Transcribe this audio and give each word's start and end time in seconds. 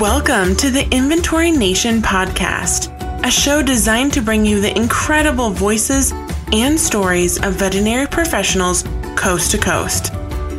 Welcome 0.00 0.54
to 0.58 0.70
the 0.70 0.88
Inventory 0.92 1.50
Nation 1.50 2.00
podcast, 2.00 2.94
a 3.26 3.30
show 3.32 3.62
designed 3.62 4.12
to 4.12 4.22
bring 4.22 4.46
you 4.46 4.60
the 4.60 4.76
incredible 4.78 5.50
voices 5.50 6.12
and 6.52 6.78
stories 6.78 7.42
of 7.42 7.54
veterinary 7.54 8.06
professionals 8.06 8.84
coast 9.16 9.50
to 9.50 9.58
coast, 9.58 10.14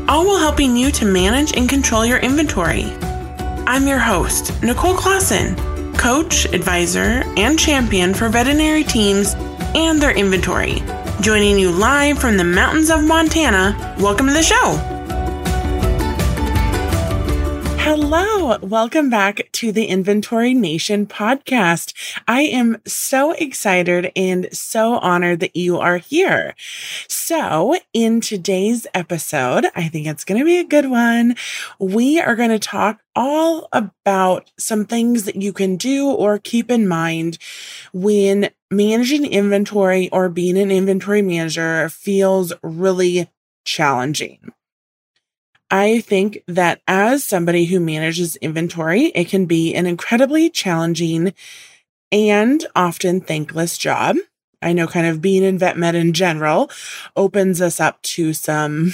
all 0.10 0.28
while 0.28 0.39
helping 0.39 0.75
you 0.75 0.91
to 0.91 1.05
manage 1.05 1.55
and 1.55 1.70
control 1.70 2.05
your 2.05 2.18
inventory. 2.18 2.83
I'm 3.65 3.88
your 3.88 3.97
host, 3.97 4.61
Nicole 4.61 4.97
Clausen, 4.97 5.56
coach, 5.93 6.43
advisor, 6.54 7.24
and 7.37 7.57
champion 7.57 8.14
for 8.14 8.28
veterinary 8.28 8.83
teams 8.83 9.36
and 9.74 10.01
their 10.01 10.18
inventory. 10.18 10.83
Joining 11.21 11.57
you 11.57 11.71
live 11.71 12.19
from 12.19 12.36
the 12.36 12.43
mountains 12.43 12.89
of 12.89 13.06
Montana, 13.06 13.96
welcome 14.00 14.28
to 14.28 14.33
the 14.33 14.43
show. 14.43 14.99
Hello, 17.92 18.60
welcome 18.60 19.10
back 19.10 19.52
to 19.54 19.71
the 19.71 19.86
Inventory 19.86 20.54
Nation 20.54 21.07
podcast. 21.07 21.92
I 22.28 22.42
am 22.43 22.78
so 22.86 23.32
excited 23.32 24.11
and 24.16 24.47
so 24.56 25.00
honored 25.00 25.39
that 25.39 25.56
you 25.56 25.80
are 25.80 25.97
here. 25.97 26.54
So, 27.07 27.75
in 27.92 28.21
today's 28.21 28.86
episode, 28.94 29.66
I 29.75 29.88
think 29.88 30.06
it's 30.06 30.24
going 30.24 30.38
to 30.38 30.46
be 30.46 30.60
a 30.60 30.64
good 30.64 30.88
one. 30.88 31.36
We 31.80 32.20
are 32.20 32.36
going 32.36 32.52
to 32.52 32.59
talk 32.59 33.00
all 33.16 33.67
about 33.72 34.52
some 34.59 34.86
things 34.86 35.23
that 35.23 35.38
you 35.38 35.52
can 35.52 35.75
do 35.75 36.11
or 36.11 36.38
keep 36.38 36.69
in 36.69 36.88
mind 36.88 37.39
when 37.92 38.52
managing 38.69 39.25
inventory 39.25 40.11
or 40.11 40.30
being 40.30 40.59
an 40.59 40.69
inventory 40.69 41.23
manager 41.23 41.89
feels 41.89 42.53
really 42.61 43.31
challenging. 43.66 44.53
I 45.72 46.02
think 46.02 46.44
that 46.47 46.81
as 46.88 47.23
somebody 47.23 47.66
who 47.66 47.80
manages 47.80 48.36
inventory, 48.38 49.05
it 49.08 49.30
can 49.30 49.45
be 49.45 49.75
an 49.75 49.85
incredibly 49.85 50.49
challenging 50.49 51.33
and 52.11 52.66
often 52.75 53.21
thankless 53.21 53.77
job. 53.77 54.17
I 54.61 54.73
know 54.73 54.88
kind 54.88 55.05
of 55.05 55.21
being 55.21 55.44
in 55.44 55.57
vet 55.57 55.77
med 55.77 55.95
in 55.95 56.13
general 56.13 56.69
opens 57.16 57.61
us 57.61 57.79
up 57.79 58.02
to 58.02 58.33
some, 58.33 58.94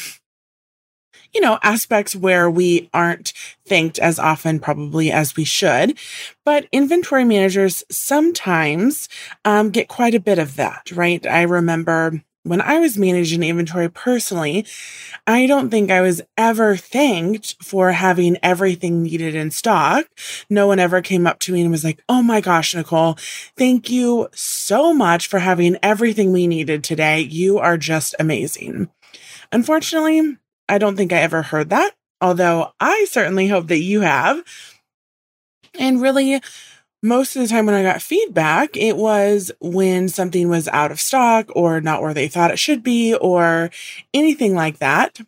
you 1.34 1.42
know, 1.42 1.58
aspects 1.64 2.16
where 2.16 2.52
we 2.52 2.90
aren't 2.94 3.34
thanked 3.66 3.98
as 3.98 4.20
often 4.20 4.60
probably 4.60 5.12
as 5.12 5.36
we 5.36 5.44
should. 5.44 5.98
But 6.44 6.68
inventory 6.72 7.24
managers 7.24 7.84
sometimes 7.90 9.10
um, 9.44 9.72
get 9.72 9.88
quite 9.88 10.14
a 10.14 10.20
bit 10.20 10.40
of 10.40 10.58
that, 10.58 10.92
right? 10.92 11.26
I 11.26 11.44
remember 11.44 12.22
when 12.46 12.62
I 12.62 12.80
was 12.80 12.98
managing 12.98 13.42
inventory 13.42 13.90
personally, 13.90 14.66
I 15.26 15.48
don't 15.48 15.72
think 15.72 15.90
I 15.90 16.02
was 16.02 16.22
ever 16.38 16.76
thanked 16.78 17.56
for 17.62 17.92
having 17.92 18.38
everything 18.44 19.02
needed 19.02 19.34
in 19.34 19.50
stock. 19.50 20.06
No 20.50 20.68
one 20.68 20.78
ever 20.78 21.02
came 21.02 21.26
up 21.26 21.40
to 21.40 21.54
me 21.54 21.62
and 21.62 21.72
was 21.72 21.84
like, 21.84 22.04
Oh 22.08 22.22
my 22.22 22.42
gosh, 22.42 22.76
Nicole, 22.76 23.18
thank 23.58 23.90
you 23.90 24.30
so 24.34 24.94
much 24.94 25.28
for 25.28 25.40
having 25.40 25.78
everything 25.82 26.32
we 26.32 26.46
needed 26.46 26.84
today. 26.84 27.22
You 27.22 27.58
are 27.58 27.78
just 27.78 28.14
amazing. 28.20 28.90
Unfortunately, 29.52 30.38
I 30.70 30.78
don't 30.78 30.96
think 30.96 31.12
I 31.12 31.18
ever 31.22 31.42
heard 31.42 31.72
that, 31.72 31.94
although 32.22 32.74
I 32.80 33.08
certainly 33.10 33.48
hope 33.48 33.68
that 33.68 33.80
you 33.80 34.02
have. 34.02 34.44
And 35.80 36.02
really, 36.02 36.42
most 37.06 37.36
of 37.36 37.42
the 37.42 37.48
time 37.48 37.66
when 37.68 37.76
I 37.76 37.84
got 37.84 38.02
feedback, 38.02 38.76
it 38.76 38.98
was 38.98 39.52
when 39.62 40.10
something 40.10 40.50
was 40.50 40.68
out 40.70 40.92
of 40.92 41.00
stock 41.00 41.50
or 41.56 41.80
not 41.80 42.02
where 42.02 42.14
they 42.14 42.28
thought 42.28 42.52
it 42.52 42.60
should 42.60 42.84
be 42.84 43.14
or 43.14 43.70
anything 44.14 44.56
like 44.56 44.80
that. 44.80 45.20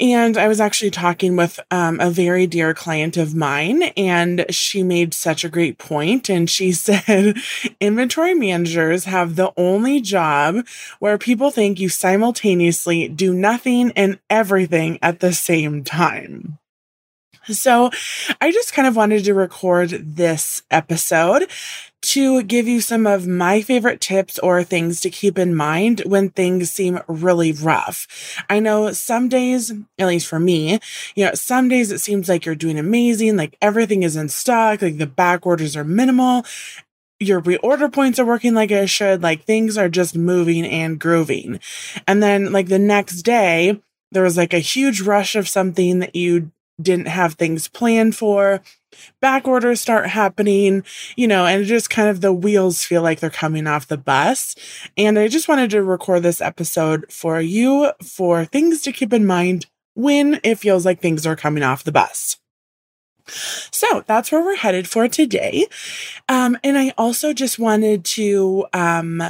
And 0.00 0.36
I 0.36 0.46
was 0.46 0.60
actually 0.60 0.90
talking 0.90 1.34
with 1.34 1.58
um, 1.70 1.98
a 1.98 2.10
very 2.10 2.46
dear 2.46 2.72
client 2.72 3.16
of 3.16 3.34
mine, 3.34 3.82
and 3.96 4.44
she 4.48 4.84
made 4.84 5.12
such 5.12 5.44
a 5.44 5.48
great 5.48 5.78
point. 5.78 6.28
And 6.28 6.48
she 6.48 6.72
said, 6.72 7.36
inventory 7.80 8.34
managers 8.34 9.04
have 9.04 9.36
the 9.36 9.52
only 9.56 10.00
job 10.00 10.66
where 10.98 11.18
people 11.18 11.50
think 11.50 11.80
you 11.80 11.88
simultaneously 11.88 13.08
do 13.08 13.34
nothing 13.34 13.92
and 13.96 14.18
everything 14.30 14.98
at 15.02 15.20
the 15.20 15.32
same 15.32 15.82
time. 15.82 16.58
So 17.50 17.90
I 18.40 18.52
just 18.52 18.72
kind 18.72 18.86
of 18.86 18.96
wanted 18.96 19.24
to 19.24 19.34
record 19.34 19.90
this 19.90 20.62
episode 20.70 21.50
to 22.00 22.42
give 22.44 22.68
you 22.68 22.80
some 22.80 23.06
of 23.06 23.26
my 23.26 23.60
favorite 23.60 24.00
tips 24.00 24.38
or 24.38 24.62
things 24.62 25.00
to 25.00 25.10
keep 25.10 25.38
in 25.38 25.54
mind 25.54 26.02
when 26.06 26.30
things 26.30 26.70
seem 26.70 27.00
really 27.08 27.52
rough. 27.52 28.06
I 28.48 28.60
know 28.60 28.92
some 28.92 29.28
days, 29.28 29.72
at 29.98 30.06
least 30.06 30.28
for 30.28 30.38
me, 30.38 30.78
you 31.16 31.24
know, 31.24 31.34
some 31.34 31.68
days 31.68 31.90
it 31.90 31.98
seems 32.00 32.28
like 32.28 32.46
you're 32.46 32.54
doing 32.54 32.78
amazing, 32.78 33.36
like 33.36 33.56
everything 33.60 34.04
is 34.04 34.16
in 34.16 34.28
stock, 34.28 34.80
like 34.80 34.98
the 34.98 35.06
back 35.06 35.44
orders 35.46 35.76
are 35.76 35.84
minimal. 35.84 36.44
Your 37.20 37.40
reorder 37.40 37.92
points 37.92 38.20
are 38.20 38.26
working 38.26 38.54
like 38.54 38.70
it 38.70 38.88
should, 38.88 39.22
like 39.22 39.42
things 39.42 39.76
are 39.76 39.88
just 39.88 40.16
moving 40.16 40.64
and 40.64 41.00
grooving. 41.00 41.58
And 42.06 42.22
then, 42.22 42.52
like 42.52 42.68
the 42.68 42.78
next 42.78 43.22
day, 43.22 43.82
there 44.12 44.22
was 44.22 44.36
like 44.36 44.54
a 44.54 44.60
huge 44.60 45.00
rush 45.00 45.34
of 45.34 45.48
something 45.48 45.98
that 45.98 46.14
you 46.14 46.52
didn't 46.80 47.08
have 47.08 47.34
things 47.34 47.68
planned 47.68 48.16
for. 48.16 48.62
Back 49.20 49.46
orders 49.46 49.80
start 49.80 50.08
happening, 50.08 50.84
you 51.16 51.28
know, 51.28 51.46
and 51.46 51.64
just 51.66 51.90
kind 51.90 52.08
of 52.08 52.20
the 52.20 52.32
wheels 52.32 52.84
feel 52.84 53.02
like 53.02 53.20
they're 53.20 53.30
coming 53.30 53.66
off 53.66 53.88
the 53.88 53.98
bus. 53.98 54.54
And 54.96 55.18
I 55.18 55.28
just 55.28 55.48
wanted 55.48 55.70
to 55.70 55.82
record 55.82 56.22
this 56.22 56.40
episode 56.40 57.12
for 57.12 57.40
you 57.40 57.92
for 58.02 58.44
things 58.44 58.82
to 58.82 58.92
keep 58.92 59.12
in 59.12 59.26
mind 59.26 59.66
when 59.94 60.40
it 60.44 60.58
feels 60.58 60.84
like 60.84 61.00
things 61.00 61.26
are 61.26 61.36
coming 61.36 61.62
off 61.62 61.84
the 61.84 61.92
bus. 61.92 62.36
So 63.26 64.04
that's 64.06 64.32
where 64.32 64.42
we're 64.42 64.56
headed 64.56 64.88
for 64.88 65.08
today. 65.08 65.66
Um, 66.28 66.56
and 66.64 66.78
I 66.78 66.94
also 66.96 67.32
just 67.32 67.58
wanted 67.58 68.04
to 68.06 68.66
um, 68.72 69.22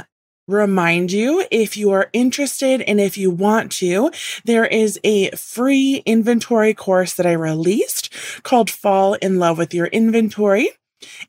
remind 0.49 1.11
you 1.11 1.45
if 1.51 1.77
you 1.77 1.91
are 1.91 2.09
interested 2.11 2.81
and 2.81 2.99
if 2.99 3.15
you 3.17 3.29
want 3.29 3.71
to, 3.73 4.09
there 4.45 4.65
is 4.65 4.99
a 5.03 5.29
free 5.31 6.01
inventory 6.05 6.73
course 6.73 7.13
that 7.13 7.25
I 7.25 7.33
released 7.33 8.13
called 8.43 8.69
Fall 8.69 9.15
in 9.15 9.39
Love 9.39 9.57
with 9.57 9.73
Your 9.73 9.87
Inventory. 9.87 10.69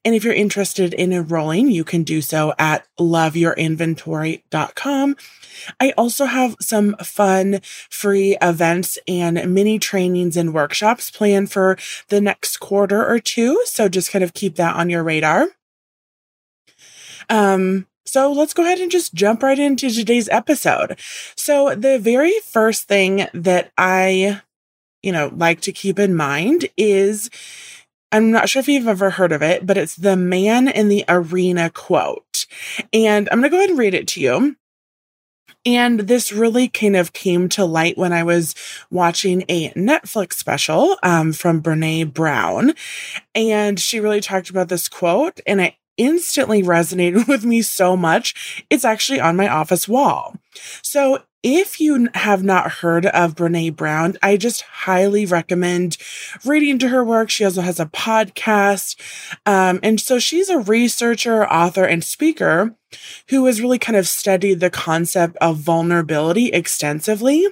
And 0.04 0.16
if 0.16 0.24
you're 0.24 0.34
interested 0.34 0.92
in 0.94 1.12
enrolling, 1.12 1.70
you 1.70 1.84
can 1.84 2.02
do 2.02 2.20
so 2.20 2.52
at 2.58 2.88
loveyourinventory.com. 2.98 5.16
I 5.78 5.92
also 5.96 6.24
have 6.24 6.56
some 6.60 6.96
fun 6.96 7.60
free 7.62 8.36
events 8.42 8.98
and 9.06 9.54
mini 9.54 9.78
trainings 9.78 10.36
and 10.36 10.52
workshops 10.52 11.12
planned 11.12 11.52
for 11.52 11.78
the 12.08 12.20
next 12.20 12.56
quarter 12.58 13.06
or 13.06 13.20
two. 13.20 13.62
So 13.64 13.88
just 13.88 14.10
kind 14.10 14.24
of 14.24 14.34
keep 14.34 14.56
that 14.56 14.74
on 14.74 14.90
your 14.90 15.04
radar. 15.04 15.46
Um, 17.28 17.86
so 18.10 18.32
let's 18.32 18.54
go 18.54 18.64
ahead 18.64 18.80
and 18.80 18.90
just 18.90 19.14
jump 19.14 19.42
right 19.42 19.58
into 19.58 19.88
today's 19.88 20.28
episode. 20.30 20.98
So 21.36 21.76
the 21.76 21.96
very 21.98 22.34
first 22.44 22.88
thing 22.88 23.28
that 23.32 23.70
I, 23.78 24.40
you 25.00 25.12
know, 25.12 25.32
like 25.34 25.60
to 25.62 25.72
keep 25.72 25.98
in 26.00 26.16
mind 26.16 26.68
is 26.76 27.30
I'm 28.10 28.32
not 28.32 28.48
sure 28.48 28.58
if 28.58 28.68
you've 28.68 28.88
ever 28.88 29.10
heard 29.10 29.30
of 29.30 29.42
it, 29.42 29.64
but 29.64 29.76
it's 29.76 29.94
the 29.94 30.16
man 30.16 30.66
in 30.66 30.88
the 30.88 31.04
arena 31.08 31.70
quote. 31.70 32.46
And 32.92 33.28
I'm 33.30 33.38
going 33.38 33.48
to 33.48 33.54
go 33.54 33.58
ahead 33.58 33.70
and 33.70 33.78
read 33.78 33.94
it 33.94 34.08
to 34.08 34.20
you. 34.20 34.56
And 35.64 36.00
this 36.00 36.32
really 36.32 36.68
kind 36.68 36.96
of 36.96 37.12
came 37.12 37.48
to 37.50 37.64
light 37.64 37.96
when 37.96 38.12
I 38.12 38.24
was 38.24 38.54
watching 38.90 39.44
a 39.48 39.70
Netflix 39.74 40.32
special 40.32 40.96
um, 41.02 41.32
from 41.32 41.62
Brene 41.62 42.12
Brown. 42.12 42.72
And 43.34 43.78
she 43.78 44.00
really 44.00 44.20
talked 44.22 44.50
about 44.50 44.68
this 44.68 44.88
quote. 44.88 45.38
And 45.46 45.60
I 45.60 45.76
instantly 46.00 46.62
resonated 46.62 47.28
with 47.28 47.44
me 47.44 47.60
so 47.62 47.96
much. 47.96 48.64
It's 48.70 48.84
actually 48.84 49.20
on 49.20 49.36
my 49.36 49.48
office 49.48 49.86
wall. 49.86 50.34
So 50.82 51.22
if 51.42 51.80
you 51.80 52.08
have 52.14 52.42
not 52.42 52.70
heard 52.70 53.06
of 53.06 53.34
Brene 53.34 53.76
Brown, 53.76 54.16
I 54.22 54.36
just 54.36 54.62
highly 54.62 55.24
recommend 55.24 55.96
reading 56.44 56.78
to 56.80 56.88
her 56.88 57.04
work. 57.04 57.30
She 57.30 57.44
also 57.44 57.62
has 57.62 57.80
a 57.80 57.86
podcast. 57.86 58.96
Um, 59.46 59.80
and 59.82 60.00
so 60.00 60.18
she's 60.18 60.48
a 60.50 60.58
researcher, 60.58 61.46
author, 61.46 61.84
and 61.84 62.04
speaker 62.04 62.74
who 63.28 63.46
has 63.46 63.60
really 63.60 63.78
kind 63.78 63.96
of 63.96 64.08
studied 64.08 64.60
the 64.60 64.70
concept 64.70 65.36
of 65.40 65.58
vulnerability 65.58 66.48
extensively. 66.48 67.46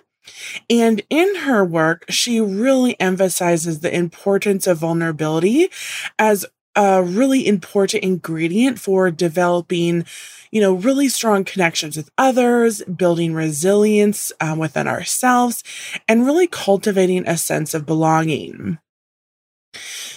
And 0.69 1.03
in 1.09 1.37
her 1.37 1.65
work, 1.65 2.05
she 2.11 2.41
really 2.41 2.99
emphasizes 3.01 3.81
the 3.81 3.95
importance 3.95 4.67
of 4.67 4.79
vulnerability 4.79 5.71
as 6.19 6.45
a 6.79 7.03
really 7.03 7.45
important 7.45 8.05
ingredient 8.05 8.79
for 8.79 9.11
developing, 9.11 10.05
you 10.53 10.61
know, 10.61 10.75
really 10.75 11.09
strong 11.09 11.45
connections 11.45 11.97
with 11.97 12.09
others, 12.17 12.83
building 12.85 13.35
resilience 13.35 14.31
um, 14.41 14.59
within 14.59 14.87
ourselves, 14.87 15.65
and 16.07 16.25
really 16.25 16.47
cultivating 16.47 17.27
a 17.27 17.37
sense 17.37 17.75
of 17.75 17.85
belonging. 17.85 18.79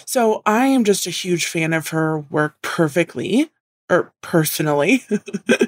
So 0.06 0.42
I 0.46 0.66
am 0.66 0.84
just 0.84 1.06
a 1.06 1.10
huge 1.10 1.46
fan 1.46 1.72
of 1.72 1.88
her 1.88 2.20
work 2.20 2.54
perfectly 2.62 3.50
or 3.90 4.12
personally. 4.22 5.02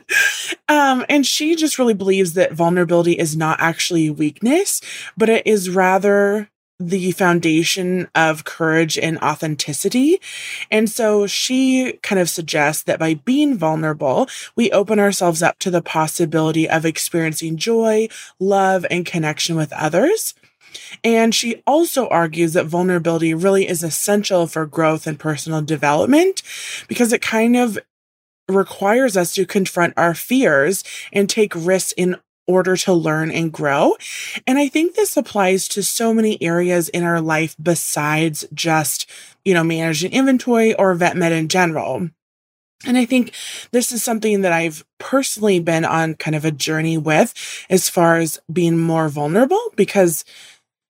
um, 0.69 1.05
and 1.09 1.27
she 1.27 1.57
just 1.57 1.77
really 1.77 1.95
believes 1.95 2.35
that 2.35 2.53
vulnerability 2.53 3.19
is 3.19 3.37
not 3.37 3.61
actually 3.61 4.11
weakness, 4.11 4.81
but 5.17 5.29
it 5.29 5.45
is 5.45 5.71
rather 5.71 6.49
the 6.81 7.13
foundation 7.13 8.09
of 8.15 8.45
courage 8.45 8.99
and 8.99 9.19
authenticity. 9.19 10.21
And 10.71 10.91
so 10.91 11.27
she 11.27 11.99
kind 12.03 12.21
of 12.21 12.29
suggests 12.29 12.83
that 12.85 12.99
by 12.99 13.15
being 13.15 13.57
vulnerable, 13.57 14.29
we 14.57 14.71
open 14.73 14.99
ourselves 14.99 15.43
up 15.43 15.59
to 15.61 15.71
the 15.71 15.83
possibility 15.83 16.69
of 16.69 16.85
experiencing 16.85 17.57
joy, 17.57 18.09
love, 18.41 18.85
and 18.91 19.07
connection 19.07 19.57
with 19.57 19.73
others. 19.73 20.35
And 21.05 21.35
she 21.35 21.63
also 21.67 22.09
argues 22.09 22.55
that 22.55 22.67
vulnerability 22.67 23.35
really 23.35 23.69
is 23.69 23.83
essential 23.83 24.47
for 24.47 24.67
growth 24.67 25.07
and 25.07 25.19
personal 25.19 25.63
development 25.63 26.43
because 26.89 27.13
it 27.13 27.23
kind 27.23 27.57
of 27.57 27.79
requires 28.49 29.17
us 29.17 29.35
to 29.35 29.47
confront 29.47 29.95
our 29.97 30.15
fears 30.15 30.85
and 31.13 31.31
take 31.31 31.55
risks 31.55 31.93
in 31.93 32.17
order 32.47 32.77
to 32.77 32.93
learn 32.93 33.31
and 33.31 33.53
grow. 33.53 33.97
And 34.47 34.59
I 34.59 34.69
think 34.69 34.95
this 34.95 35.17
applies 35.17 35.69
to 35.69 35.83
so 35.83 36.13
many 36.13 36.41
areas 36.43 36.89
in 36.89 37.03
our 37.03 37.21
life 37.21 37.57
besides 37.63 38.45
just, 38.53 39.09
you 39.45 39.55
know, 39.55 39.65
managing 39.65 40.13
inventory 40.13 40.75
or 40.75 40.95
vet 40.95 41.17
med 41.17 41.33
in 41.33 41.49
general. 41.49 42.09
And 42.87 42.99
I 42.99 43.05
think 43.05 43.33
this 43.73 43.93
is 43.93 44.03
something 44.03 44.43
that 44.43 44.53
I've 44.53 44.85
personally 44.99 45.59
been 45.59 45.85
on 45.85 46.15
kind 46.15 46.35
of 46.35 46.45
a 46.45 46.51
journey 46.51 46.99
with 46.99 47.35
as 47.71 47.89
far 47.89 48.17
as 48.17 48.41
being 48.53 48.79
more 48.79 49.09
vulnerable 49.09 49.61
because, 49.77 50.25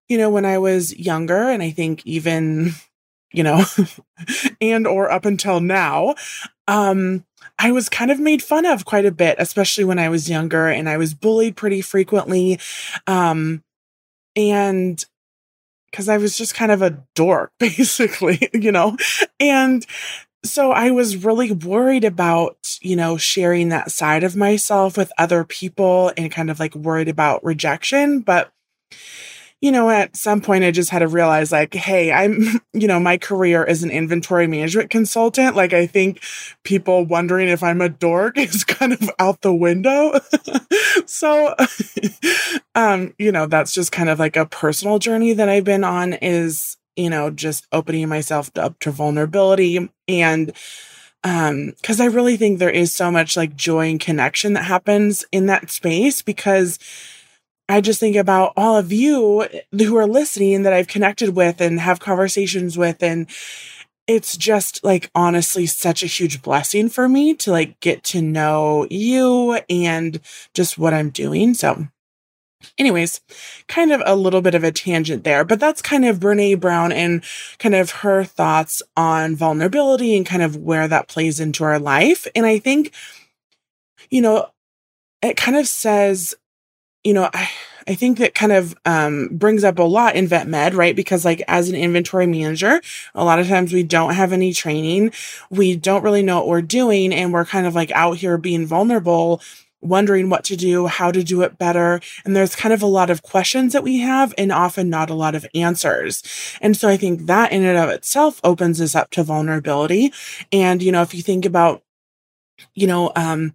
you 0.08 0.18
know, 0.18 0.30
when 0.30 0.44
I 0.44 0.58
was 0.58 0.96
younger 0.96 1.48
and 1.50 1.62
I 1.62 1.70
think 1.70 2.04
even, 2.04 2.72
you 3.32 3.42
know, 3.42 3.64
and 4.60 4.86
or 4.86 5.10
up 5.10 5.24
until 5.24 5.60
now, 5.60 6.14
um, 6.66 7.24
I 7.58 7.72
was 7.72 7.88
kind 7.88 8.10
of 8.10 8.20
made 8.20 8.42
fun 8.42 8.66
of 8.66 8.84
quite 8.84 9.06
a 9.06 9.12
bit, 9.12 9.36
especially 9.38 9.84
when 9.84 9.98
I 9.98 10.08
was 10.08 10.28
younger 10.28 10.68
and 10.68 10.88
I 10.88 10.96
was 10.96 11.14
bullied 11.14 11.56
pretty 11.56 11.80
frequently. 11.80 12.58
Um, 13.06 13.62
and 14.36 15.04
because 15.90 16.08
I 16.08 16.18
was 16.18 16.36
just 16.36 16.54
kind 16.54 16.72
of 16.72 16.82
a 16.82 17.02
dork, 17.14 17.52
basically, 17.58 18.48
you 18.52 18.72
know, 18.72 18.96
and 19.38 19.86
so 20.44 20.72
I 20.72 20.90
was 20.90 21.24
really 21.24 21.52
worried 21.52 22.04
about, 22.04 22.78
you 22.82 22.96
know, 22.96 23.16
sharing 23.16 23.70
that 23.70 23.90
side 23.90 24.24
of 24.24 24.36
myself 24.36 24.96
with 24.96 25.10
other 25.16 25.42
people 25.42 26.12
and 26.16 26.30
kind 26.30 26.50
of 26.50 26.60
like 26.60 26.74
worried 26.74 27.08
about 27.08 27.42
rejection. 27.44 28.20
But 28.20 28.52
you 29.64 29.72
know, 29.72 29.88
at 29.88 30.14
some 30.14 30.42
point 30.42 30.62
I 30.62 30.70
just 30.70 30.90
had 30.90 30.98
to 30.98 31.08
realize 31.08 31.50
like, 31.50 31.72
hey, 31.72 32.12
I'm, 32.12 32.60
you 32.74 32.86
know, 32.86 33.00
my 33.00 33.16
career 33.16 33.64
as 33.64 33.82
an 33.82 33.90
inventory 33.90 34.46
management 34.46 34.90
consultant. 34.90 35.56
Like, 35.56 35.72
I 35.72 35.86
think 35.86 36.22
people 36.64 37.06
wondering 37.06 37.48
if 37.48 37.62
I'm 37.62 37.80
a 37.80 37.88
dork 37.88 38.36
is 38.38 38.62
kind 38.62 38.92
of 38.92 39.10
out 39.18 39.40
the 39.40 39.54
window. 39.54 40.20
so, 41.06 41.54
um, 42.74 43.14
you 43.18 43.32
know, 43.32 43.46
that's 43.46 43.72
just 43.72 43.90
kind 43.90 44.10
of 44.10 44.18
like 44.18 44.36
a 44.36 44.44
personal 44.44 44.98
journey 44.98 45.32
that 45.32 45.48
I've 45.48 45.64
been 45.64 45.82
on 45.82 46.12
is, 46.12 46.76
you 46.94 47.08
know, 47.08 47.30
just 47.30 47.66
opening 47.72 48.06
myself 48.06 48.50
up 48.56 48.78
to 48.80 48.90
vulnerability 48.90 49.88
and, 50.06 50.52
um, 51.26 51.72
cause 51.82 52.00
I 52.02 52.04
really 52.04 52.36
think 52.36 52.58
there 52.58 52.68
is 52.68 52.92
so 52.92 53.10
much 53.10 53.34
like 53.34 53.56
joy 53.56 53.88
and 53.88 53.98
connection 53.98 54.52
that 54.52 54.64
happens 54.64 55.24
in 55.32 55.46
that 55.46 55.70
space 55.70 56.20
because, 56.20 56.78
I 57.68 57.80
just 57.80 58.00
think 58.00 58.16
about 58.16 58.52
all 58.56 58.76
of 58.76 58.92
you 58.92 59.48
who 59.72 59.96
are 59.96 60.06
listening 60.06 60.62
that 60.62 60.72
I've 60.72 60.88
connected 60.88 61.34
with 61.34 61.60
and 61.60 61.80
have 61.80 61.98
conversations 61.98 62.76
with. 62.76 63.02
And 63.02 63.26
it's 64.06 64.36
just 64.36 64.84
like 64.84 65.10
honestly 65.14 65.64
such 65.66 66.02
a 66.02 66.06
huge 66.06 66.42
blessing 66.42 66.90
for 66.90 67.08
me 67.08 67.34
to 67.36 67.50
like 67.50 67.80
get 67.80 68.04
to 68.04 68.20
know 68.20 68.86
you 68.90 69.58
and 69.70 70.20
just 70.52 70.76
what 70.76 70.92
I'm 70.92 71.08
doing. 71.08 71.54
So, 71.54 71.88
anyways, 72.76 73.22
kind 73.66 73.92
of 73.92 74.02
a 74.04 74.14
little 74.14 74.42
bit 74.42 74.54
of 74.54 74.62
a 74.62 74.72
tangent 74.72 75.24
there, 75.24 75.42
but 75.42 75.58
that's 75.58 75.80
kind 75.80 76.04
of 76.04 76.20
Brene 76.20 76.60
Brown 76.60 76.92
and 76.92 77.24
kind 77.58 77.74
of 77.74 77.90
her 77.90 78.24
thoughts 78.24 78.82
on 78.94 79.36
vulnerability 79.36 80.16
and 80.16 80.26
kind 80.26 80.42
of 80.42 80.56
where 80.56 80.86
that 80.86 81.08
plays 81.08 81.40
into 81.40 81.64
our 81.64 81.78
life. 81.78 82.26
And 82.34 82.44
I 82.44 82.58
think, 82.58 82.92
you 84.10 84.20
know, 84.20 84.50
it 85.22 85.38
kind 85.38 85.56
of 85.56 85.66
says 85.66 86.34
you 87.04 87.12
know, 87.12 87.30
I, 87.32 87.48
I 87.86 87.94
think 87.94 88.18
that 88.18 88.34
kind 88.34 88.52
of 88.52 88.74
um, 88.86 89.28
brings 89.32 89.62
up 89.62 89.78
a 89.78 89.82
lot 89.82 90.16
in 90.16 90.26
vet 90.26 90.48
med, 90.48 90.74
right? 90.74 90.96
Because 90.96 91.24
like 91.24 91.42
as 91.46 91.68
an 91.68 91.74
inventory 91.74 92.26
manager, 92.26 92.80
a 93.14 93.24
lot 93.24 93.38
of 93.38 93.46
times 93.46 93.72
we 93.72 93.82
don't 93.82 94.14
have 94.14 94.32
any 94.32 94.52
training. 94.54 95.12
We 95.50 95.76
don't 95.76 96.02
really 96.02 96.22
know 96.22 96.38
what 96.38 96.48
we're 96.48 96.62
doing. 96.62 97.12
And 97.12 97.32
we're 97.32 97.44
kind 97.44 97.66
of 97.66 97.74
like 97.74 97.90
out 97.92 98.16
here 98.16 98.38
being 98.38 98.66
vulnerable, 98.66 99.42
wondering 99.82 100.30
what 100.30 100.44
to 100.44 100.56
do, 100.56 100.86
how 100.86 101.10
to 101.10 101.22
do 101.22 101.42
it 101.42 101.58
better. 101.58 102.00
And 102.24 102.34
there's 102.34 102.56
kind 102.56 102.72
of 102.72 102.82
a 102.82 102.86
lot 102.86 103.10
of 103.10 103.22
questions 103.22 103.74
that 103.74 103.82
we 103.82 103.98
have 103.98 104.32
and 104.38 104.50
often 104.50 104.88
not 104.88 105.10
a 105.10 105.14
lot 105.14 105.34
of 105.34 105.46
answers. 105.54 106.22
And 106.62 106.74
so 106.74 106.88
I 106.88 106.96
think 106.96 107.26
that 107.26 107.52
in 107.52 107.64
and 107.64 107.76
of 107.76 107.90
itself 107.90 108.40
opens 108.42 108.80
us 108.80 108.94
up 108.94 109.10
to 109.10 109.22
vulnerability. 109.22 110.10
And, 110.50 110.82
you 110.82 110.90
know, 110.90 111.02
if 111.02 111.14
you 111.14 111.20
think 111.20 111.44
about, 111.44 111.82
you 112.72 112.86
know, 112.86 113.12
um, 113.14 113.52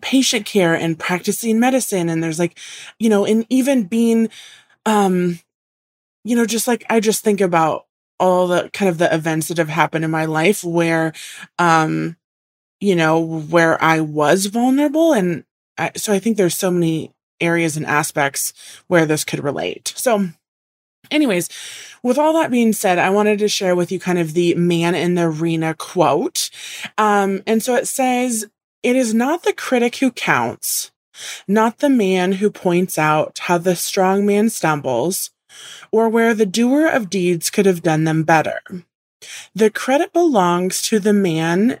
patient 0.00 0.46
care 0.46 0.74
and 0.74 0.98
practicing 0.98 1.60
medicine. 1.60 2.08
And 2.08 2.22
there's 2.22 2.38
like 2.38 2.58
you 2.98 3.08
know 3.08 3.24
and 3.24 3.46
even 3.48 3.84
being 3.84 4.28
um 4.86 5.38
you 6.24 6.36
know 6.36 6.46
just 6.46 6.66
like 6.68 6.84
i 6.90 7.00
just 7.00 7.22
think 7.22 7.40
about 7.40 7.86
all 8.18 8.46
the 8.46 8.70
kind 8.72 8.88
of 8.88 8.98
the 8.98 9.12
events 9.14 9.48
that 9.48 9.58
have 9.58 9.68
happened 9.68 10.04
in 10.04 10.10
my 10.10 10.26
life 10.26 10.62
where 10.62 11.12
um 11.58 12.16
you 12.80 12.94
know 12.94 13.18
where 13.18 13.82
i 13.82 14.00
was 14.00 14.46
vulnerable. 14.46 15.12
And 15.12 15.44
I, 15.78 15.92
so 15.96 16.12
i 16.12 16.18
think 16.18 16.36
there's 16.36 16.56
so 16.56 16.70
many 16.70 17.12
areas 17.40 17.76
and 17.76 17.86
aspects 17.86 18.52
where 18.86 19.06
this 19.06 19.24
could 19.24 19.42
relate. 19.42 19.92
So 19.96 20.28
anyways 21.10 21.48
with 22.02 22.18
all 22.18 22.34
that 22.34 22.50
being 22.50 22.72
said 22.72 22.98
i 22.98 23.10
wanted 23.10 23.38
to 23.38 23.48
share 23.48 23.74
with 23.74 23.90
you 23.90 23.98
kind 23.98 24.18
of 24.18 24.34
the 24.34 24.54
man 24.54 24.94
in 24.94 25.14
the 25.14 25.24
arena 25.24 25.74
quote. 25.74 26.50
Um 26.98 27.42
and 27.46 27.62
so 27.62 27.74
it 27.74 27.88
says 27.88 28.46
it 28.82 28.96
is 28.96 29.14
not 29.14 29.42
the 29.42 29.52
critic 29.52 29.96
who 29.96 30.10
counts, 30.10 30.90
not 31.46 31.78
the 31.78 31.90
man 31.90 32.32
who 32.32 32.50
points 32.50 32.98
out 32.98 33.38
how 33.40 33.58
the 33.58 33.76
strong 33.76 34.24
man 34.24 34.48
stumbles, 34.48 35.30
or 35.90 36.08
where 36.08 36.34
the 36.34 36.46
doer 36.46 36.86
of 36.86 37.10
deeds 37.10 37.50
could 37.50 37.66
have 37.66 37.82
done 37.82 38.04
them 38.04 38.22
better. 38.22 38.60
The 39.54 39.70
credit 39.70 40.12
belongs 40.12 40.82
to 40.82 40.98
the 40.98 41.12
man 41.12 41.80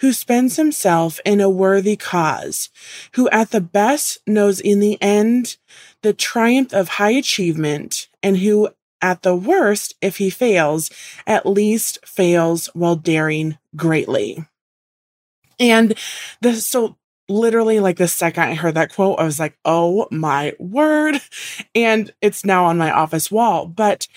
who 0.00 0.12
spends 0.12 0.56
himself 0.56 1.20
in 1.24 1.40
a 1.40 1.50
worthy 1.50 1.96
cause, 1.96 2.70
who 3.14 3.28
at 3.30 3.50
the 3.50 3.60
best 3.60 4.18
knows 4.26 4.60
in 4.60 4.80
the 4.80 5.00
end 5.02 5.56
the 6.02 6.12
triumph 6.12 6.72
of 6.72 6.88
high 6.88 7.10
achievement, 7.10 8.08
and 8.22 8.38
who 8.38 8.68
at 9.00 9.22
the 9.22 9.36
worst, 9.36 9.94
if 10.00 10.16
he 10.16 10.30
fails, 10.30 10.90
at 11.26 11.46
least 11.46 11.98
fails 12.06 12.66
while 12.68 12.96
daring 12.96 13.58
greatly. 13.76 14.46
And 15.60 15.94
the, 16.40 16.54
so 16.54 16.96
literally 17.28 17.80
like 17.80 17.96
the 17.96 18.08
second 18.08 18.44
I 18.44 18.54
heard 18.54 18.74
that 18.74 18.94
quote, 18.94 19.18
I 19.18 19.24
was 19.24 19.38
like, 19.38 19.58
oh 19.64 20.08
my 20.10 20.54
word. 20.58 21.20
And 21.74 22.12
it's 22.20 22.44
now 22.44 22.64
on 22.66 22.78
my 22.78 22.90
office 22.90 23.30
wall. 23.30 23.66
But 23.66 24.08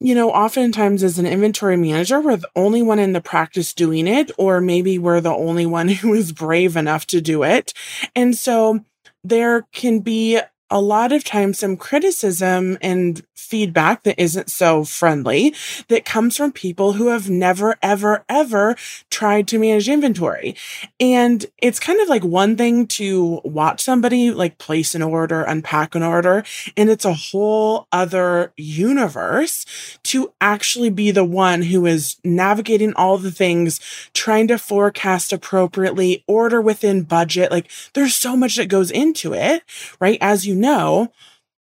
you 0.00 0.14
know, 0.14 0.30
oftentimes 0.30 1.02
as 1.02 1.18
an 1.18 1.26
inventory 1.26 1.76
manager, 1.76 2.20
we're 2.20 2.36
the 2.36 2.50
only 2.54 2.82
one 2.82 2.98
in 2.98 3.12
the 3.12 3.20
practice 3.20 3.72
doing 3.72 4.06
it, 4.06 4.30
or 4.36 4.60
maybe 4.60 4.98
we're 4.98 5.20
the 5.20 5.34
only 5.34 5.66
one 5.66 5.88
who 5.88 6.14
is 6.14 6.32
brave 6.32 6.76
enough 6.76 7.06
to 7.08 7.20
do 7.20 7.42
it. 7.42 7.72
And 8.14 8.36
so 8.36 8.84
there 9.24 9.62
can 9.72 10.00
be 10.00 10.40
a 10.68 10.80
lot 10.80 11.12
of 11.12 11.24
times 11.24 11.58
some 11.58 11.76
criticism 11.76 12.76
and 12.80 13.24
feedback 13.36 14.02
that 14.02 14.20
isn't 14.20 14.50
so 14.50 14.84
friendly 14.84 15.54
that 15.88 16.04
comes 16.04 16.36
from 16.36 16.50
people 16.50 16.94
who 16.94 17.08
have 17.08 17.30
never, 17.30 17.76
ever, 17.82 18.24
ever 18.28 18.74
tried 19.10 19.46
to 19.48 19.58
manage 19.58 19.88
inventory. 19.88 20.56
And 20.98 21.44
it's 21.58 21.78
kind 21.78 22.00
of 22.00 22.08
like 22.08 22.24
one 22.24 22.56
thing 22.56 22.86
to 22.88 23.40
watch 23.44 23.80
somebody 23.80 24.30
like 24.30 24.58
place 24.58 24.94
an 24.94 25.02
order, 25.02 25.42
unpack 25.42 25.94
an 25.94 26.02
order, 26.02 26.44
and 26.76 26.90
it's 26.90 27.04
a 27.04 27.14
whole 27.14 27.86
other 27.92 28.52
universe 28.56 29.66
to 30.04 30.32
actually 30.40 30.90
be 30.90 31.10
the 31.10 31.24
one 31.24 31.62
who 31.62 31.86
is 31.86 32.16
navigating 32.24 32.94
all 32.94 33.18
the 33.18 33.30
things, 33.30 33.80
trying 34.14 34.48
to 34.48 34.58
forecast 34.58 35.32
appropriately, 35.32 36.24
order 36.26 36.60
within 36.60 37.02
budget. 37.02 37.50
Like 37.50 37.70
there's 37.92 38.14
so 38.14 38.36
much 38.36 38.56
that 38.56 38.68
goes 38.68 38.90
into 38.90 39.34
it, 39.34 39.62
right? 40.00 40.18
As 40.20 40.46
you 40.46 40.54
know, 40.54 41.12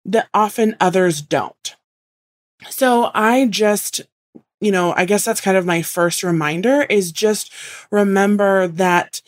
that 0.06 0.30
often 0.34 0.76
others 0.80 1.22
don't. 1.22 1.57
So 2.70 3.12
I 3.14 3.48
just 3.48 4.02
you 4.62 4.72
know, 4.72 4.94
I 4.96 5.06
guess 5.06 5.26
that's 5.26 5.42
kind 5.42 5.58
of 5.58 5.66
my 5.66 5.82
first 5.82 6.24
reminder 6.24 6.84
is 6.84 7.12
just 7.12 7.54
remember 7.92 8.68
that 8.68 9.22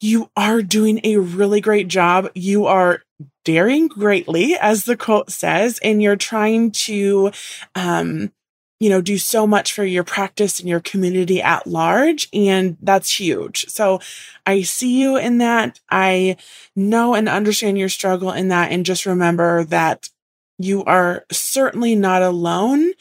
you 0.00 0.30
are 0.36 0.62
doing 0.62 1.00
a 1.04 1.18
really 1.18 1.60
great 1.60 1.88
job. 1.88 2.30
You 2.34 2.66
are 2.66 3.02
daring 3.44 3.88
greatly, 3.88 4.56
as 4.56 4.84
the 4.84 4.96
quote 4.96 5.30
says, 5.30 5.80
and 5.82 6.02
you're 6.02 6.16
trying 6.16 6.72
to, 6.72 7.32
um, 7.74 8.32
you 8.80 8.90
know, 8.90 9.00
do 9.00 9.18
so 9.18 9.46
much 9.46 9.72
for 9.72 9.84
your 9.84 10.04
practice 10.04 10.60
and 10.60 10.68
your 10.68 10.80
community 10.80 11.42
at 11.42 11.66
large. 11.66 12.28
And 12.32 12.76
that's 12.82 13.18
huge. 13.20 13.66
So 13.68 14.00
I 14.46 14.62
see 14.62 15.00
you 15.00 15.16
in 15.16 15.38
that. 15.38 15.80
I 15.90 16.36
know 16.76 17.14
and 17.14 17.28
understand 17.28 17.78
your 17.78 17.88
struggle 17.88 18.32
in 18.32 18.48
that. 18.48 18.72
And 18.72 18.84
just 18.86 19.06
remember 19.06 19.64
that 19.64 20.10
you 20.58 20.84
are 20.84 21.24
certainly 21.30 21.94
not 21.94 22.22
alone. 22.22 22.92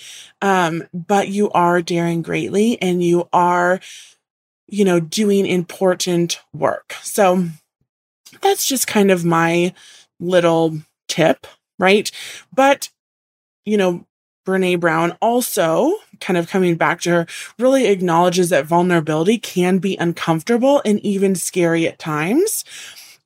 Um, 0.41 0.83
but 0.93 1.29
you 1.29 1.49
are 1.51 1.81
daring 1.81 2.21
greatly 2.21 2.81
and 2.81 3.03
you 3.03 3.27
are, 3.33 3.79
you 4.67 4.85
know, 4.85 4.99
doing 4.99 5.45
important 5.45 6.39
work. 6.53 6.93
So 7.01 7.47
that's 8.41 8.67
just 8.67 8.87
kind 8.87 9.11
of 9.11 9.25
my 9.25 9.73
little 10.19 10.77
tip, 11.07 11.47
right? 11.79 12.11
But, 12.53 12.89
you 13.63 13.77
know, 13.77 14.05
Brene 14.45 14.79
Brown 14.79 15.17
also 15.21 15.95
kind 16.19 16.37
of 16.37 16.47
coming 16.47 16.75
back 16.75 17.01
to 17.01 17.09
her 17.09 17.27
really 17.57 17.87
acknowledges 17.87 18.49
that 18.49 18.65
vulnerability 18.65 19.37
can 19.39 19.79
be 19.79 19.97
uncomfortable 19.97 20.81
and 20.85 20.99
even 20.99 21.35
scary 21.35 21.87
at 21.87 21.97
times, 21.97 22.63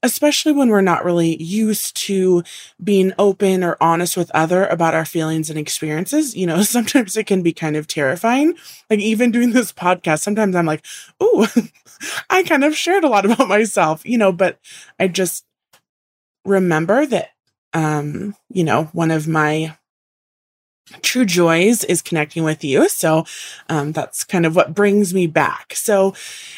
especially 0.04 0.52
when 0.52 0.70
we're 0.70 0.82
not 0.82 1.04
really 1.04 1.42
used 1.42 1.96
to 1.98 2.44
being 2.84 3.14
open 3.20 3.64
or 3.64 3.78
honest 3.82 4.16
with 4.16 4.32
other 4.34 4.66
about 4.68 4.94
our 4.94 5.06
feelings 5.06 5.50
and 5.50 5.60
experiences. 5.60 6.36
You 6.36 6.48
know, 6.48 6.62
sometimes 6.64 7.18
it 7.18 7.28
can 7.28 7.42
be 7.42 7.54
kind 7.54 7.76
of 7.76 7.88
terrifying. 7.88 8.56
Like 8.90 9.00
even 9.00 9.32
doing 9.32 9.52
this 9.52 9.72
podcast, 9.72 10.20
sometimes 10.22 10.56
I'm 10.56 10.66
like, 10.66 10.86
"Ooh, 11.22 11.46
I 12.30 12.44
kind 12.44 12.64
of 12.64 12.76
shared 12.76 13.04
a 13.04 13.10
lot 13.10 13.26
about 13.26 13.48
myself," 13.48 14.06
you 14.06 14.18
know, 14.18 14.32
but 14.32 14.60
I 15.00 15.08
just 15.08 15.46
remember 16.46 17.06
that 17.06 17.30
um, 17.74 18.36
you 18.50 18.64
know, 18.64 18.86
one 18.94 19.12
of 19.12 19.28
my 19.28 19.78
True 21.02 21.26
Joys 21.26 21.84
is 21.84 22.02
connecting 22.02 22.44
with 22.44 22.64
you. 22.64 22.90
So 22.90 23.26
um, 23.70 23.92
that's 23.92 24.24
kind 24.24 24.46
of 24.46 24.56
what 24.56 24.74
brings 24.74 25.14
me 25.14 25.28
back. 25.28 25.74
So, 25.76 26.16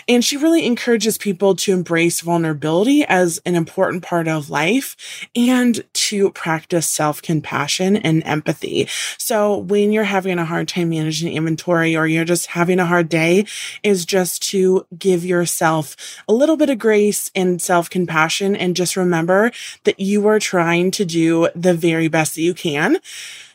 and 0.07 0.23
she 0.23 0.37
really 0.37 0.65
encourages 0.65 1.17
people 1.17 1.55
to 1.57 1.73
embrace 1.73 2.21
vulnerability 2.21 3.03
as 3.05 3.41
an 3.45 3.55
important 3.55 4.03
part 4.03 4.27
of 4.27 4.49
life 4.49 5.27
and 5.35 5.83
to 5.93 6.31
practice 6.31 6.87
self 6.87 7.21
compassion 7.21 7.97
and 7.97 8.23
empathy. 8.25 8.87
So, 9.17 9.57
when 9.57 9.91
you're 9.91 10.03
having 10.05 10.39
a 10.39 10.45
hard 10.45 10.67
time 10.67 10.89
managing 10.89 11.33
inventory 11.33 11.95
or 11.95 12.07
you're 12.07 12.25
just 12.25 12.47
having 12.47 12.79
a 12.79 12.85
hard 12.85 13.09
day, 13.09 13.45
is 13.83 14.05
just 14.05 14.43
to 14.49 14.85
give 14.97 15.25
yourself 15.25 15.95
a 16.27 16.33
little 16.33 16.57
bit 16.57 16.69
of 16.69 16.79
grace 16.79 17.31
and 17.35 17.61
self 17.61 17.89
compassion 17.89 18.55
and 18.55 18.75
just 18.75 18.95
remember 18.95 19.51
that 19.83 19.99
you 19.99 20.25
are 20.27 20.39
trying 20.39 20.91
to 20.91 21.05
do 21.05 21.49
the 21.55 21.73
very 21.73 22.07
best 22.07 22.35
that 22.35 22.41
you 22.41 22.53
can 22.53 22.97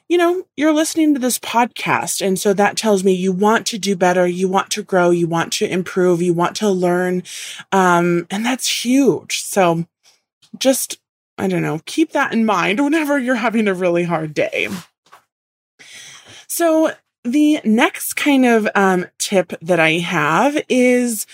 you 0.08 0.16
know, 0.16 0.46
you're 0.56 0.72
listening 0.72 1.14
to 1.14 1.20
this 1.20 1.38
podcast. 1.38 2.25
And 2.25 2.38
so 2.38 2.52
that 2.52 2.76
tells 2.76 3.02
me 3.02 3.12
you 3.12 3.32
want 3.32 3.66
to 3.66 3.78
do 3.78 3.96
better. 3.96 4.26
You 4.26 4.48
want 4.48 4.70
to 4.70 4.82
grow. 4.82 5.10
You 5.10 5.26
want 5.26 5.52
to 5.54 5.66
improve. 5.66 6.22
You 6.22 6.32
want 6.32 6.56
to 6.56 6.70
learn. 6.70 7.25
Um, 7.72 8.26
and 8.30 8.46
that's 8.46 8.84
huge. 8.84 9.42
So 9.42 9.86
just, 10.58 10.98
I 11.38 11.48
don't 11.48 11.62
know, 11.62 11.80
keep 11.86 12.12
that 12.12 12.32
in 12.32 12.46
mind 12.46 12.82
whenever 12.82 13.18
you're 13.18 13.34
having 13.34 13.66
a 13.66 13.75
really 13.75 14.04
hard 14.04 14.32
day. 14.32 14.68
So 16.46 16.92
the 17.25 17.60
next 17.64 18.14
kind 18.14 18.46
of, 18.46 18.68
um, 18.76 19.06
tip 19.18 19.52
that 19.60 19.80
I 19.80 19.94
have 19.94 20.56
is 20.68 21.26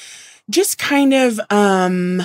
just 0.48 0.78
kind 0.78 1.12
of, 1.12 1.38
um, 1.50 2.22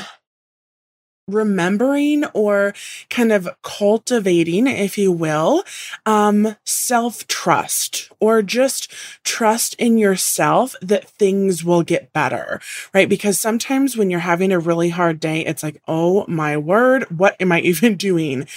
remembering 1.28 2.26
or 2.34 2.74
kind 3.10 3.32
of 3.32 3.50
cultivating, 3.64 4.68
if 4.68 4.98
you 4.98 5.12
will, 5.12 5.64
um, 6.06 6.56
self 6.66 7.28
trust 7.28 8.10
or 8.20 8.42
just 8.42 8.92
trust 9.24 9.74
in 9.76 9.98
yourself 9.98 10.76
that 10.82 11.10
things 11.10 11.64
will 11.64 11.84
get 11.84 12.14
better, 12.14 12.62
right? 12.94 13.10
Because 13.10 13.40
sometimes 13.40 13.98
when 13.98 14.10
you're 14.10 14.20
having 14.22 14.52
a 14.52 14.60
really 14.60 14.90
hard 14.90 15.20
day, 15.20 15.46
it's 15.46 15.64
like, 15.64 15.82
oh 15.88 16.26
my 16.28 16.58
word, 16.58 17.04
what 17.18 17.36
am 17.40 17.52
I 17.52 17.60
even 17.68 17.96
doing? 17.96 18.48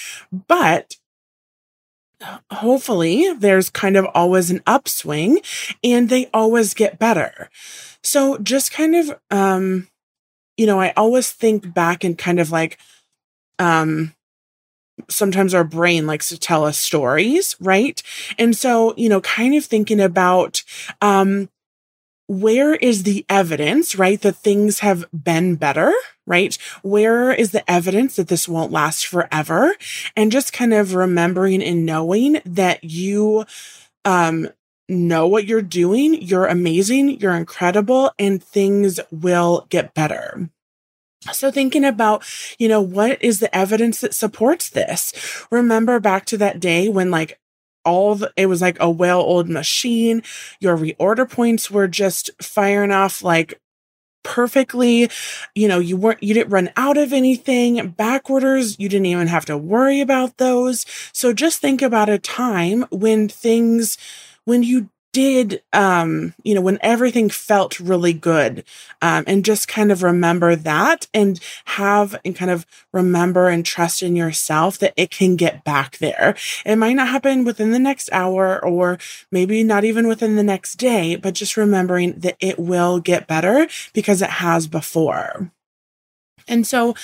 But 0.49 0.97
hopefully 2.51 3.33
there's 3.33 3.71
kind 3.71 3.97
of 3.97 4.07
always 4.15 4.51
an 4.51 4.63
upswing 4.67 5.41
and 5.83 6.09
they 6.09 6.29
always 6.35 6.75
get 6.75 6.99
better. 6.99 7.49
So 8.03 8.39
just 8.39 8.73
kind 8.73 8.95
of, 8.95 9.19
um, 9.31 9.89
you 10.61 10.67
know, 10.67 10.79
I 10.79 10.93
always 10.95 11.33
think 11.33 11.73
back 11.73 12.05
and 12.05 12.19
kind 12.19 12.39
of 12.39 12.51
like, 12.51 12.77
um, 13.59 14.15
sometimes 15.09 15.55
our 15.55 15.65
brain 15.65 16.07
likes 16.07 16.29
to 16.29 16.39
tell 16.39 16.67
us 16.67 16.77
stories, 16.77 17.57
right? 17.61 18.03
And 18.39 18.55
so, 18.55 18.93
you 18.99 19.09
know, 19.09 19.23
kind 19.23 19.55
of 19.55 19.65
thinking 19.65 20.03
about, 20.03 20.63
um, 21.01 21.49
where 22.27 22.75
is 22.75 23.05
the 23.05 23.25
evidence, 23.31 23.97
right, 23.97 24.21
that 24.21 24.37
things 24.37 24.81
have 24.81 25.07
been 25.15 25.57
better, 25.57 25.95
right? 26.27 26.59
Where 26.83 27.33
is 27.33 27.53
the 27.53 27.69
evidence 27.69 28.17
that 28.17 28.29
this 28.29 28.47
won't 28.47 28.71
last 28.71 29.07
forever? 29.07 29.75
And 30.15 30.31
just 30.31 30.53
kind 30.53 30.75
of 30.75 30.95
remembering 30.95 31.63
and 31.63 31.87
knowing 31.87 32.43
that 32.45 32.85
you, 32.85 33.47
um, 34.05 34.51
know 34.91 35.27
what 35.27 35.47
you're 35.47 35.63
doing. 35.63 36.21
You're 36.21 36.47
amazing. 36.47 37.21
You're 37.21 37.35
incredible 37.35 38.13
and 38.19 38.43
things 38.43 39.01
will 39.11 39.67
get 39.71 39.95
better. 39.95 40.51
So 41.33 41.51
thinking 41.51 41.85
about, 41.85 42.25
you 42.59 42.67
know, 42.69 42.81
what 42.81 43.23
is 43.23 43.41
the 43.41 43.55
evidence 43.55 44.01
that 44.01 44.15
supports 44.15 44.71
this? 44.71 45.13
Remember 45.51 46.01
back 46.01 46.25
to 46.27 46.39
that 46.39 46.61
day 46.61 46.89
when 46.89 47.11
like 47.11 47.39
all 47.85 48.15
the, 48.15 48.33
it 48.37 48.47
was 48.47 48.63
like 48.63 48.79
a 48.81 48.91
well-oiled 48.91 49.49
machine. 49.49 50.23
Your 50.61 50.77
reorder 50.77 51.31
points 51.31 51.71
were 51.71 51.89
just 51.89 52.31
firing 52.43 52.91
off 52.91 53.23
like 53.23 53.61
perfectly. 54.23 55.11
You 55.55 55.69
know, 55.69 55.79
you 55.79 55.97
weren't, 55.97 56.23
you 56.23 56.35
didn't 56.35 56.53
run 56.53 56.71
out 56.77 56.97
of 56.97 57.13
anything. 57.13 57.89
Back 57.89 58.31
orders, 58.31 58.79
you 58.79 58.89
didn't 58.89 59.07
even 59.07 59.29
have 59.29 59.45
to 59.47 59.59
worry 59.59 60.01
about 60.01 60.39
those. 60.39 60.87
So 61.13 61.33
just 61.33 61.61
think 61.61 61.83
about 61.83 62.09
a 62.09 62.19
time 62.19 62.87
when 62.91 63.29
things 63.29 63.99
when 64.45 64.63
you 64.63 64.89
did 65.13 65.61
um 65.73 66.35
you 66.45 66.55
know 66.55 66.61
when 66.61 66.79
everything 66.83 67.29
felt 67.29 67.81
really 67.81 68.13
good 68.13 68.63
um 69.03 69.25
and 69.27 69.45
just 69.45 69.67
kind 69.67 69.91
of 69.91 70.03
remember 70.03 70.55
that 70.55 71.09
and 71.13 71.41
have 71.65 72.15
and 72.25 72.37
kind 72.37 72.51
of 72.51 72.65
remember 72.93 73.49
and 73.49 73.67
trust 73.67 74.03
in 74.03 74.15
yourself 74.15 74.79
that 74.79 74.95
it 74.97 75.11
can 75.11 75.37
get 75.37 75.65
back 75.65 75.99
there. 75.99 76.37
It 76.65 76.77
might 76.77 76.93
not 76.95 77.09
happen 77.09 77.45
within 77.45 77.73
the 77.73 77.79
next 77.79 78.09
hour 78.13 78.65
or 78.65 78.99
maybe 79.33 79.65
not 79.65 79.85
even 79.85 80.07
within 80.07 80.37
the 80.37 80.43
next 80.43 80.77
day 80.77 81.17
but 81.17 81.35
just 81.35 81.57
remembering 81.57 82.13
that 82.21 82.37
it 82.41 82.59
will 82.59 83.01
get 83.01 83.27
better 83.27 83.67
because 83.93 84.23
it 84.23 84.31
has 84.31 84.69
before 84.69 85.51
and 86.51 86.67
so, 86.67 86.95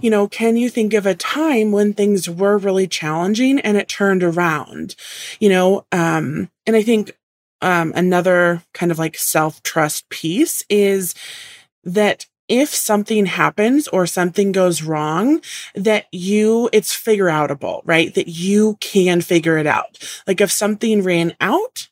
you 0.00 0.10
know, 0.10 0.26
can 0.26 0.56
you 0.56 0.68
think 0.68 0.94
of 0.94 1.06
a 1.06 1.14
time 1.14 1.70
when 1.70 1.92
things 1.92 2.28
were 2.28 2.58
really 2.58 2.86
challenging 2.88 3.60
and 3.60 3.76
it 3.76 3.88
turned 3.88 4.22
around? 4.22 4.96
You 5.38 5.50
know, 5.50 5.86
um, 5.92 6.50
and 6.66 6.74
I 6.74 6.82
think 6.82 7.16
um, 7.60 7.92
another 7.94 8.62
kind 8.72 8.90
of 8.90 8.98
like 8.98 9.16
self 9.16 9.62
trust 9.62 10.08
piece 10.08 10.64
is 10.68 11.14
that 11.84 12.26
if 12.48 12.68
something 12.68 13.26
happens 13.26 13.88
or 13.88 14.06
something 14.06 14.52
goes 14.52 14.82
wrong, 14.82 15.40
that 15.74 16.06
you, 16.12 16.68
it's 16.72 16.92
figure 16.92 17.26
outable, 17.26 17.80
right? 17.84 18.14
That 18.14 18.28
you 18.28 18.76
can 18.80 19.20
figure 19.22 19.56
it 19.56 19.66
out. 19.66 19.98
Like 20.26 20.40
if 20.40 20.50
something 20.50 21.02
ran 21.02 21.34
out, 21.40 21.88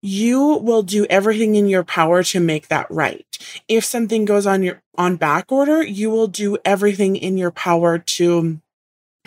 you 0.00 0.40
will 0.40 0.82
do 0.82 1.06
everything 1.10 1.54
in 1.54 1.66
your 1.66 1.84
power 1.84 2.22
to 2.22 2.40
make 2.40 2.68
that 2.68 2.86
right. 2.90 3.26
If 3.66 3.84
something 3.84 4.24
goes 4.24 4.46
on 4.46 4.62
your 4.62 4.82
on 4.96 5.16
back 5.16 5.50
order, 5.50 5.82
you 5.82 6.10
will 6.10 6.28
do 6.28 6.58
everything 6.64 7.16
in 7.16 7.36
your 7.36 7.50
power 7.50 7.98
to 7.98 8.60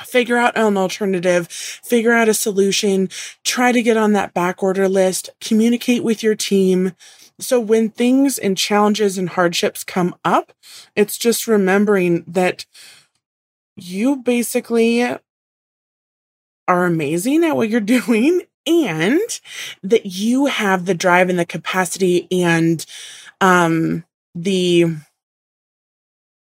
figure 0.04 0.38
out 0.38 0.58
an 0.58 0.78
alternative, 0.78 1.48
figure 1.50 2.14
out 2.14 2.30
a 2.30 2.34
solution, 2.34 3.10
try 3.44 3.72
to 3.72 3.82
get 3.82 3.98
on 3.98 4.14
that 4.14 4.34
back 4.34 4.64
order 4.64 4.88
list, 4.88 5.30
communicate 5.40 6.04
with 6.04 6.24
your 6.24 6.36
team. 6.36 6.94
So 7.40 7.60
when 7.60 7.90
things 7.90 8.38
and 8.38 8.58
challenges 8.58 9.18
and 9.18 9.30
hardships 9.30 9.84
come 9.84 10.16
up, 10.24 10.54
it's 10.96 11.18
just 11.18 11.48
remembering 11.48 12.24
that 12.28 12.66
you 13.76 14.18
basically 14.18 15.04
are 16.68 16.86
amazing 16.86 17.44
at 17.44 17.56
what 17.56 17.70
you're 17.70 17.82
doing 17.82 18.42
and 18.66 19.40
that 19.84 20.06
you 20.06 20.48
have 20.48 20.86
the 20.86 20.94
drive 20.94 21.30
and 21.30 21.40
the 21.40 21.46
capacity 21.46 22.28
and 22.32 22.86
um 23.40 24.04
the 24.36 24.86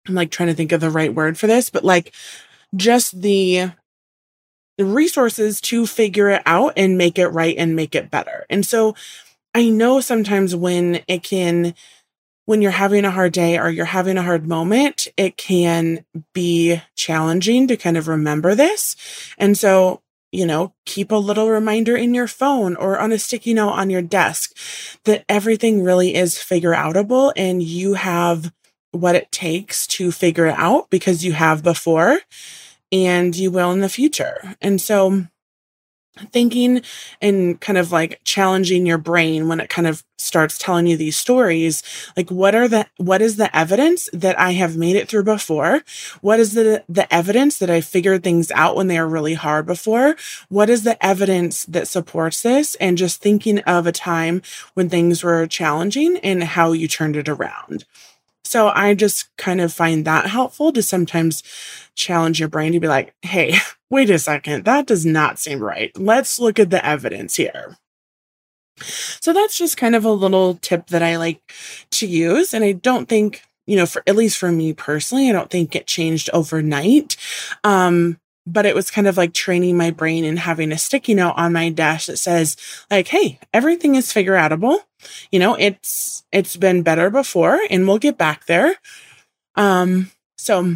I'm 0.08 0.16
like 0.16 0.32
trying 0.32 0.50
to 0.50 0.56
think 0.56 0.72
of 0.72 0.82
the 0.82 0.90
right 0.90 1.14
word 1.14 1.38
for 1.38 1.48
this, 1.48 1.70
but 1.70 1.84
like 1.84 2.14
just 2.76 3.22
the 3.22 3.72
the 4.78 4.86
resources 4.86 5.62
to 5.62 5.86
figure 5.86 6.30
it 6.30 6.42
out 6.46 6.74
and 6.76 6.98
make 6.98 7.20
it 7.20 7.28
right 7.28 7.56
and 7.58 7.76
make 7.76 7.96
it 7.96 8.10
better. 8.10 8.46
And 8.50 8.66
so 8.66 8.96
I 9.54 9.70
know 9.70 10.02
sometimes 10.02 10.56
when 10.56 11.02
it 11.08 11.24
can, 11.24 11.76
when 12.46 12.62
you're 12.62 12.72
having 12.72 13.06
a 13.06 13.12
hard 13.12 13.34
day 13.34 13.60
or 13.60 13.70
you're 13.70 13.86
having 13.86 14.18
a 14.18 14.24
hard 14.24 14.48
moment, 14.48 15.08
it 15.16 15.38
can 15.38 16.06
be 16.34 16.82
challenging 16.96 17.68
to 17.68 17.78
kind 17.78 17.98
of 17.98 18.08
remember 18.08 18.56
this. 18.56 18.96
And 19.38 19.58
so, 19.58 20.02
you 20.34 20.46
know, 20.48 20.74
keep 20.86 21.12
a 21.12 21.16
little 21.16 21.50
reminder 21.50 21.96
in 21.96 22.14
your 22.16 22.28
phone 22.28 22.76
or 22.76 22.98
on 22.98 23.12
a 23.12 23.20
sticky 23.20 23.54
note 23.54 23.70
on 23.70 23.92
your 23.92 24.02
desk 24.02 24.58
that 25.06 25.24
everything 25.30 25.84
really 25.84 26.16
is 26.16 26.40
figure 26.40 26.74
outable 26.74 27.32
and 27.38 27.62
you 27.62 27.94
have 27.94 28.52
what 28.92 29.16
it 29.16 29.32
takes 29.32 29.86
to 29.86 30.12
figure 30.12 30.48
it 30.48 30.58
out 30.58 30.90
because 30.90 31.24
you 31.24 31.34
have 31.34 31.64
before 31.64 32.20
and 32.92 33.36
you 33.36 33.52
will 33.52 33.72
in 33.72 33.82
the 33.82 33.90
future. 33.90 34.56
And 34.60 34.82
so, 34.82 35.28
thinking 36.32 36.82
and 37.22 37.60
kind 37.60 37.78
of 37.78 37.92
like 37.92 38.22
challenging 38.24 38.86
your 38.86 38.98
brain 38.98 39.48
when 39.48 39.60
it 39.60 39.70
kind 39.70 39.88
of 39.88 40.04
starts 40.18 40.58
telling 40.58 40.88
you 40.88 40.96
these 40.96 41.18
stories 41.18 41.84
like 42.16 42.30
what 42.30 42.56
are 42.56 42.68
the 42.68 42.86
what 42.98 43.22
is 43.22 43.36
the 43.36 43.54
evidence 43.56 44.08
that 44.14 44.40
i 44.40 44.52
have 44.52 44.78
made 44.78 44.96
it 44.96 45.10
through 45.10 45.24
before? 45.24 45.82
What 46.22 46.40
is 46.40 46.54
the 46.54 46.84
the 46.90 47.12
evidence 47.14 47.58
that 47.60 47.70
i 47.70 47.82
figured 47.82 48.24
things 48.24 48.52
out 48.52 48.76
when 48.76 48.88
they 48.88 48.98
are 48.98 49.08
really 49.08 49.34
hard 49.34 49.66
before? 49.66 50.16
What 50.50 50.70
is 50.70 50.84
the 50.84 51.04
evidence 51.06 51.66
that 51.66 51.88
supports 51.88 52.42
this? 52.42 52.76
And 52.76 52.98
just 52.98 53.22
thinking 53.22 53.60
of 53.60 53.88
a 53.88 53.92
time 53.92 54.42
when 54.74 54.90
things 54.90 55.24
were 55.24 55.48
challenging 55.48 56.18
and 56.18 56.44
how 56.44 56.72
you 56.72 56.88
turned 56.88 57.16
it 57.16 57.30
around 57.30 57.86
so 58.44 58.70
I 58.70 58.94
just 58.94 59.36
kind 59.38 59.62
of 59.62 59.74
find 59.74 60.06
that 60.06 60.28
helpful 60.28 60.72
to 60.74 60.84
sometimes 60.84 61.44
challenge 61.96 62.40
your 62.40 62.50
brain 62.50 62.74
to 62.74 62.80
be 62.80 62.88
like, 62.88 63.14
hey, 63.22 63.56
wait 63.90 64.10
a 64.10 64.20
second, 64.20 64.66
that 64.66 64.88
does 64.88 65.06
not 65.06 65.40
seem 65.40 65.60
right. 65.60 65.92
Let's 65.98 66.40
look 66.40 66.60
at 66.60 66.70
the 66.70 66.86
evidence 66.86 67.36
here. 67.36 67.78
So 68.78 69.34
that's 69.34 69.58
just 69.58 69.78
kind 69.78 69.96
of 69.96 70.04
a 70.04 70.12
little 70.12 70.56
tip 70.56 70.88
that 70.88 71.04
I 71.04 71.18
like 71.18 71.42
to 71.92 72.08
use. 72.08 72.54
And 72.54 72.64
I 72.64 72.72
don't 72.74 73.08
think, 73.08 73.44
you 73.68 73.76
know, 73.76 73.86
for 73.86 74.04
at 74.08 74.16
least 74.16 74.38
for 74.38 74.52
me 74.52 74.74
personally, 74.74 75.30
I 75.30 75.32
don't 75.32 75.50
think 75.50 75.76
it 75.76 75.88
changed 75.88 76.30
overnight. 76.34 77.16
Um, 77.64 78.20
but 78.46 78.66
it 78.66 78.76
was 78.76 78.92
kind 78.92 79.08
of 79.08 79.18
like 79.18 79.34
training 79.34 79.78
my 79.78 79.92
brain 79.92 80.26
and 80.26 80.40
having 80.40 80.72
a 80.72 80.78
sticky 80.78 81.14
note 81.14 81.34
on 81.38 81.54
my 81.54 81.70
dash 81.70 82.08
that 82.08 82.18
says 82.18 82.58
like 82.92 83.08
hey 83.08 83.40
everything 83.54 83.96
is 83.96 84.12
figure 84.12 84.34
outable 84.34 84.80
you 85.32 85.40
know 85.40 85.56
it's 85.56 86.24
it's 86.32 86.58
been 86.58 86.84
better 86.84 87.10
before 87.10 87.60
and 87.70 87.88
we'll 87.88 87.98
get 87.98 88.18
back 88.18 88.46
there 88.46 88.76
um 89.56 90.12
so 90.38 90.76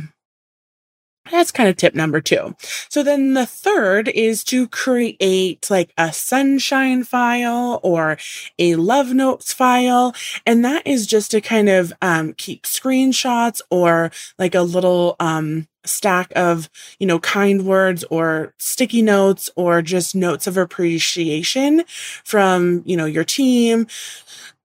that's 1.32 1.52
kind 1.52 1.70
of 1.70 1.76
tip 1.78 1.96
number 1.96 2.22
two. 2.22 2.56
So 2.90 3.04
then 3.04 3.34
the 3.34 3.46
third 3.46 4.08
is 4.10 4.44
to 4.46 4.68
create 4.68 5.70
like 5.70 5.94
a 5.98 6.14
sunshine 6.14 7.04
file 7.04 7.80
or 7.84 8.18
a 8.58 8.76
love 8.76 9.14
notes 9.14 9.54
file. 9.54 10.16
And 10.46 10.64
that 10.66 10.86
is 10.86 11.08
just 11.08 11.32
to 11.32 11.42
kind 11.42 11.70
of 11.70 11.94
um, 12.02 12.34
keep 12.34 12.64
screenshots 12.64 13.62
or 13.70 14.12
like 14.38 14.56
a 14.56 14.62
little 14.62 15.16
um, 15.20 15.68
stack 15.88 16.32
of, 16.36 16.70
you 17.00 17.08
know, 17.08 17.20
kind 17.20 17.66
words 17.66 18.04
or 18.06 18.54
sticky 18.58 19.02
notes 19.02 19.50
or 19.56 19.82
just 19.82 20.16
notes 20.16 20.48
of 20.48 20.58
appreciation 20.58 21.84
from, 22.24 22.84
you 22.86 22.98
know, 22.98 23.06
your 23.06 23.24
team, 23.24 23.88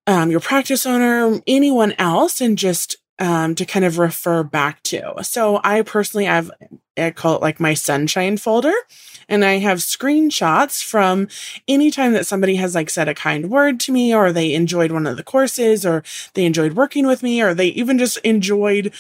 um, 0.07 0.31
your 0.31 0.41
practice 0.41 0.85
owner, 0.85 1.41
anyone 1.47 1.93
else, 1.99 2.41
and 2.41 2.59
just 2.59 2.97
um, 3.19 3.55
to 3.55 3.65
kind 3.65 3.85
of 3.85 3.99
refer 3.99 4.43
back 4.43 4.83
to. 4.85 5.15
So 5.23 5.61
I 5.63 5.83
personally 5.83 6.25
have, 6.25 6.51
I 6.97 7.11
call 7.13 7.37
it 7.37 7.43
like 7.43 7.61
my 7.61 7.75
sunshine 7.75 8.37
folder. 8.37 8.75
And 9.29 9.45
I 9.45 9.59
have 9.59 9.79
screenshots 9.79 10.85
from 10.85 11.29
anytime 11.69 12.13
that 12.13 12.27
somebody 12.27 12.57
has 12.57 12.75
like 12.75 12.91
said 12.91 13.09
a 13.09 13.15
kind 13.15 13.49
word 13.49 13.79
to 13.81 13.93
me, 13.93 14.15
or 14.15 14.33
they 14.33 14.53
enjoyed 14.53 14.91
one 14.91 15.07
of 15.07 15.17
the 15.17 15.23
courses, 15.23 15.87
or 15.87 16.03
they 16.35 16.45
enjoyed 16.45 16.75
working 16.75 17.07
with 17.07 17.23
me, 17.23 17.41
or 17.41 17.55
they 17.55 17.69
even 17.69 17.99
just 17.99 18.19
enjoyed 18.19 18.93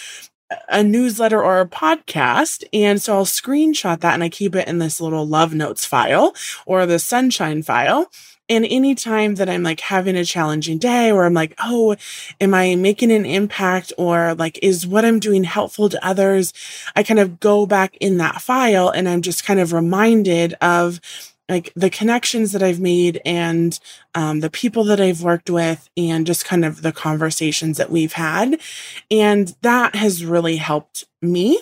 a 0.68 0.82
newsletter 0.82 1.42
or 1.42 1.60
a 1.60 1.68
podcast. 1.68 2.64
And 2.72 3.00
so 3.00 3.14
I'll 3.14 3.24
screenshot 3.24 4.00
that 4.00 4.14
and 4.14 4.22
I 4.22 4.28
keep 4.28 4.54
it 4.54 4.68
in 4.68 4.78
this 4.78 5.00
little 5.00 5.26
love 5.26 5.54
notes 5.54 5.84
file 5.84 6.34
or 6.66 6.86
the 6.86 6.98
sunshine 6.98 7.62
file. 7.62 8.10
And 8.48 8.66
anytime 8.66 9.36
that 9.36 9.48
I'm 9.48 9.62
like 9.62 9.80
having 9.80 10.16
a 10.16 10.24
challenging 10.24 10.76
day 10.78 11.10
or 11.10 11.24
I'm 11.24 11.32
like, 11.32 11.54
oh, 11.62 11.96
am 12.40 12.52
I 12.52 12.74
making 12.74 13.10
an 13.10 13.24
impact 13.24 13.92
or 13.96 14.34
like, 14.34 14.58
is 14.60 14.86
what 14.86 15.04
I'm 15.04 15.20
doing 15.20 15.44
helpful 15.44 15.88
to 15.88 16.06
others? 16.06 16.52
I 16.94 17.02
kind 17.02 17.20
of 17.20 17.40
go 17.40 17.64
back 17.66 17.96
in 17.98 18.18
that 18.18 18.42
file 18.42 18.90
and 18.90 19.08
I'm 19.08 19.22
just 19.22 19.44
kind 19.44 19.60
of 19.60 19.72
reminded 19.72 20.54
of 20.60 21.00
like 21.52 21.70
the 21.76 21.90
connections 21.90 22.52
that 22.52 22.62
I've 22.62 22.80
made 22.80 23.20
and 23.26 23.78
um, 24.14 24.40
the 24.40 24.48
people 24.48 24.84
that 24.84 25.02
I've 25.02 25.22
worked 25.22 25.50
with 25.50 25.90
and 25.98 26.26
just 26.26 26.46
kind 26.46 26.64
of 26.64 26.80
the 26.80 26.92
conversations 26.92 27.76
that 27.76 27.90
we've 27.90 28.14
had. 28.14 28.58
And 29.10 29.54
that 29.60 29.94
has 29.94 30.24
really 30.24 30.56
helped 30.56 31.04
me. 31.20 31.60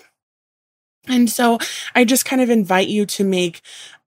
And 1.08 1.28
so 1.28 1.58
I 1.92 2.04
just 2.04 2.24
kind 2.24 2.40
of 2.40 2.50
invite 2.50 2.86
you 2.86 3.04
to 3.06 3.24
make 3.24 3.62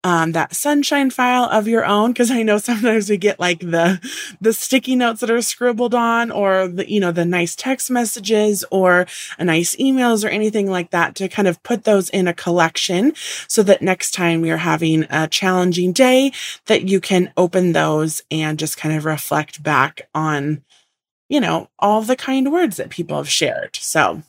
um, 0.04 0.32
that 0.32 0.54
sunshine 0.54 1.10
file 1.10 1.44
of 1.44 1.66
your 1.66 1.84
own 1.84 2.12
because 2.12 2.30
i 2.30 2.42
know 2.42 2.58
sometimes 2.58 3.10
we 3.10 3.16
get 3.16 3.40
like 3.40 3.58
the 3.60 3.98
the 4.40 4.52
sticky 4.52 4.94
notes 4.94 5.20
that 5.20 5.30
are 5.30 5.42
scribbled 5.42 5.94
on 5.94 6.30
or 6.30 6.68
the 6.68 6.88
you 6.88 7.00
know 7.00 7.10
the 7.10 7.24
nice 7.24 7.56
text 7.56 7.90
messages 7.90 8.64
or 8.70 9.06
a 9.38 9.44
nice 9.44 9.74
emails 9.76 10.24
or 10.24 10.28
anything 10.28 10.70
like 10.70 10.90
that 10.90 11.14
to 11.16 11.28
kind 11.28 11.48
of 11.48 11.60
put 11.62 11.84
those 11.84 12.10
in 12.10 12.28
a 12.28 12.34
collection 12.34 13.12
so 13.48 13.62
that 13.62 13.82
next 13.82 14.12
time 14.12 14.44
you're 14.44 14.58
having 14.58 15.06
a 15.10 15.26
challenging 15.26 15.92
day 15.92 16.30
that 16.66 16.86
you 16.88 17.00
can 17.00 17.32
open 17.36 17.72
those 17.72 18.22
and 18.30 18.58
just 18.58 18.76
kind 18.76 18.94
of 18.94 19.04
reflect 19.04 19.62
back 19.62 20.08
on 20.14 20.62
you 21.28 21.40
know 21.40 21.68
all 21.78 22.02
the 22.02 22.16
kind 22.16 22.52
words 22.52 22.76
that 22.76 22.90
people 22.90 23.16
have 23.16 23.28
shared. 23.28 23.76
So 23.76 24.22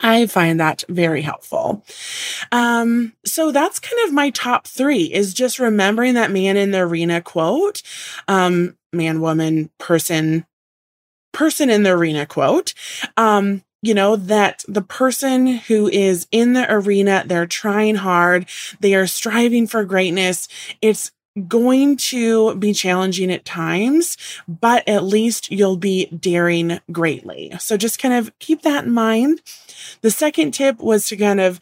I 0.00 0.26
find 0.26 0.58
that 0.60 0.84
very 0.88 1.22
helpful. 1.22 1.84
Um, 2.52 3.12
so 3.24 3.52
that's 3.52 3.78
kind 3.78 4.06
of 4.06 4.14
my 4.14 4.30
top 4.30 4.66
three 4.66 5.04
is 5.04 5.34
just 5.34 5.58
remembering 5.58 6.14
that 6.14 6.30
man 6.30 6.56
in 6.56 6.70
the 6.70 6.80
arena 6.80 7.20
quote, 7.20 7.82
um, 8.26 8.76
man, 8.92 9.20
woman, 9.20 9.70
person, 9.78 10.46
person 11.32 11.70
in 11.70 11.82
the 11.82 11.90
arena 11.90 12.26
quote. 12.26 12.74
Um, 13.16 13.62
you 13.82 13.94
know, 13.94 14.14
that 14.16 14.62
the 14.68 14.82
person 14.82 15.46
who 15.46 15.88
is 15.88 16.26
in 16.30 16.52
the 16.52 16.70
arena, 16.70 17.24
they're 17.26 17.46
trying 17.46 17.94
hard, 17.96 18.46
they 18.80 18.94
are 18.94 19.06
striving 19.06 19.66
for 19.66 19.84
greatness. 19.84 20.48
It's 20.82 21.12
going 21.46 21.96
to 21.96 22.54
be 22.56 22.72
challenging 22.72 23.30
at 23.30 23.44
times, 23.44 24.16
but 24.48 24.86
at 24.88 25.04
least 25.04 25.50
you'll 25.50 25.76
be 25.76 26.06
daring 26.06 26.80
greatly. 26.90 27.52
So 27.58 27.76
just 27.76 28.00
kind 28.00 28.14
of 28.14 28.36
keep 28.38 28.62
that 28.62 28.84
in 28.84 28.90
mind. 28.90 29.40
The 30.02 30.10
second 30.10 30.52
tip 30.52 30.80
was 30.80 31.06
to 31.06 31.16
kind 31.16 31.40
of 31.40 31.60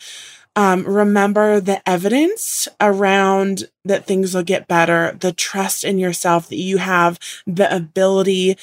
um, 0.57 0.85
remember 0.85 1.61
the 1.61 1.87
evidence 1.88 2.66
around 2.81 3.68
that 3.85 4.07
things 4.07 4.35
will 4.35 4.42
get 4.42 4.66
better, 4.66 5.16
the 5.20 5.33
trust 5.33 5.85
in 5.85 5.98
yourself 5.98 6.48
that 6.48 6.57
you 6.57 6.78
have 6.78 7.18
the 7.46 7.72
ability 7.74 8.57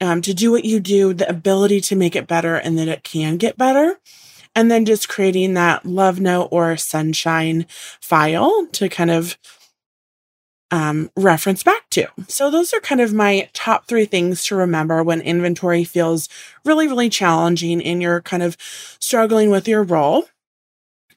um, 0.00 0.20
to 0.22 0.34
do 0.34 0.50
what 0.50 0.64
you 0.64 0.80
do, 0.80 1.14
the 1.14 1.28
ability 1.28 1.80
to 1.82 1.96
make 1.96 2.14
it 2.14 2.26
better, 2.26 2.56
and 2.56 2.78
that 2.78 2.88
it 2.88 3.02
can 3.02 3.36
get 3.36 3.56
better. 3.56 3.98
And 4.54 4.70
then 4.70 4.84
just 4.84 5.08
creating 5.08 5.54
that 5.54 5.86
love 5.86 6.20
note 6.20 6.48
or 6.50 6.76
sunshine 6.76 7.66
file 8.00 8.66
to 8.72 8.88
kind 8.88 9.10
of 9.10 9.38
um, 10.70 11.10
reference 11.16 11.62
back 11.62 11.88
to. 11.90 12.06
So 12.28 12.50
those 12.50 12.72
are 12.72 12.80
kind 12.80 13.00
of 13.00 13.14
my 13.14 13.48
top 13.52 13.86
three 13.86 14.04
things 14.04 14.44
to 14.44 14.56
remember 14.56 15.02
when 15.02 15.20
inventory 15.20 15.84
feels 15.84 16.28
really, 16.64 16.86
really 16.86 17.08
challenging 17.08 17.82
and 17.82 18.02
you're 18.02 18.20
kind 18.20 18.42
of 18.42 18.56
struggling 18.98 19.50
with 19.50 19.66
your 19.66 19.82
role. 19.82 20.28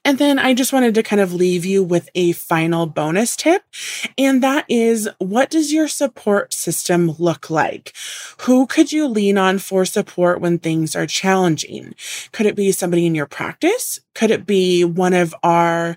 And 0.04 0.18
then 0.18 0.38
I 0.38 0.52
just 0.52 0.72
wanted 0.72 0.96
to 0.96 1.02
kind 1.02 1.20
of 1.22 1.32
leave 1.32 1.64
you 1.64 1.84
with 1.84 2.08
a 2.16 2.32
final 2.32 2.86
bonus 2.86 3.36
tip. 3.36 3.62
And 4.18 4.42
that 4.42 4.64
is 4.68 5.08
what 5.18 5.48
does 5.48 5.72
your 5.72 5.86
support 5.86 6.52
system 6.52 7.12
look 7.18 7.50
like? 7.50 7.92
Who 8.40 8.66
could 8.66 8.90
you 8.90 9.06
lean 9.06 9.38
on 9.38 9.58
for 9.58 9.84
support 9.84 10.40
when 10.40 10.58
things 10.58 10.96
are 10.96 11.06
challenging? 11.06 11.94
Could 12.32 12.46
it 12.46 12.56
be 12.56 12.72
somebody 12.72 13.06
in 13.06 13.14
your 13.14 13.26
practice? 13.26 14.00
Could 14.14 14.32
it 14.32 14.44
be 14.44 14.84
one 14.84 15.14
of 15.14 15.34
our 15.44 15.96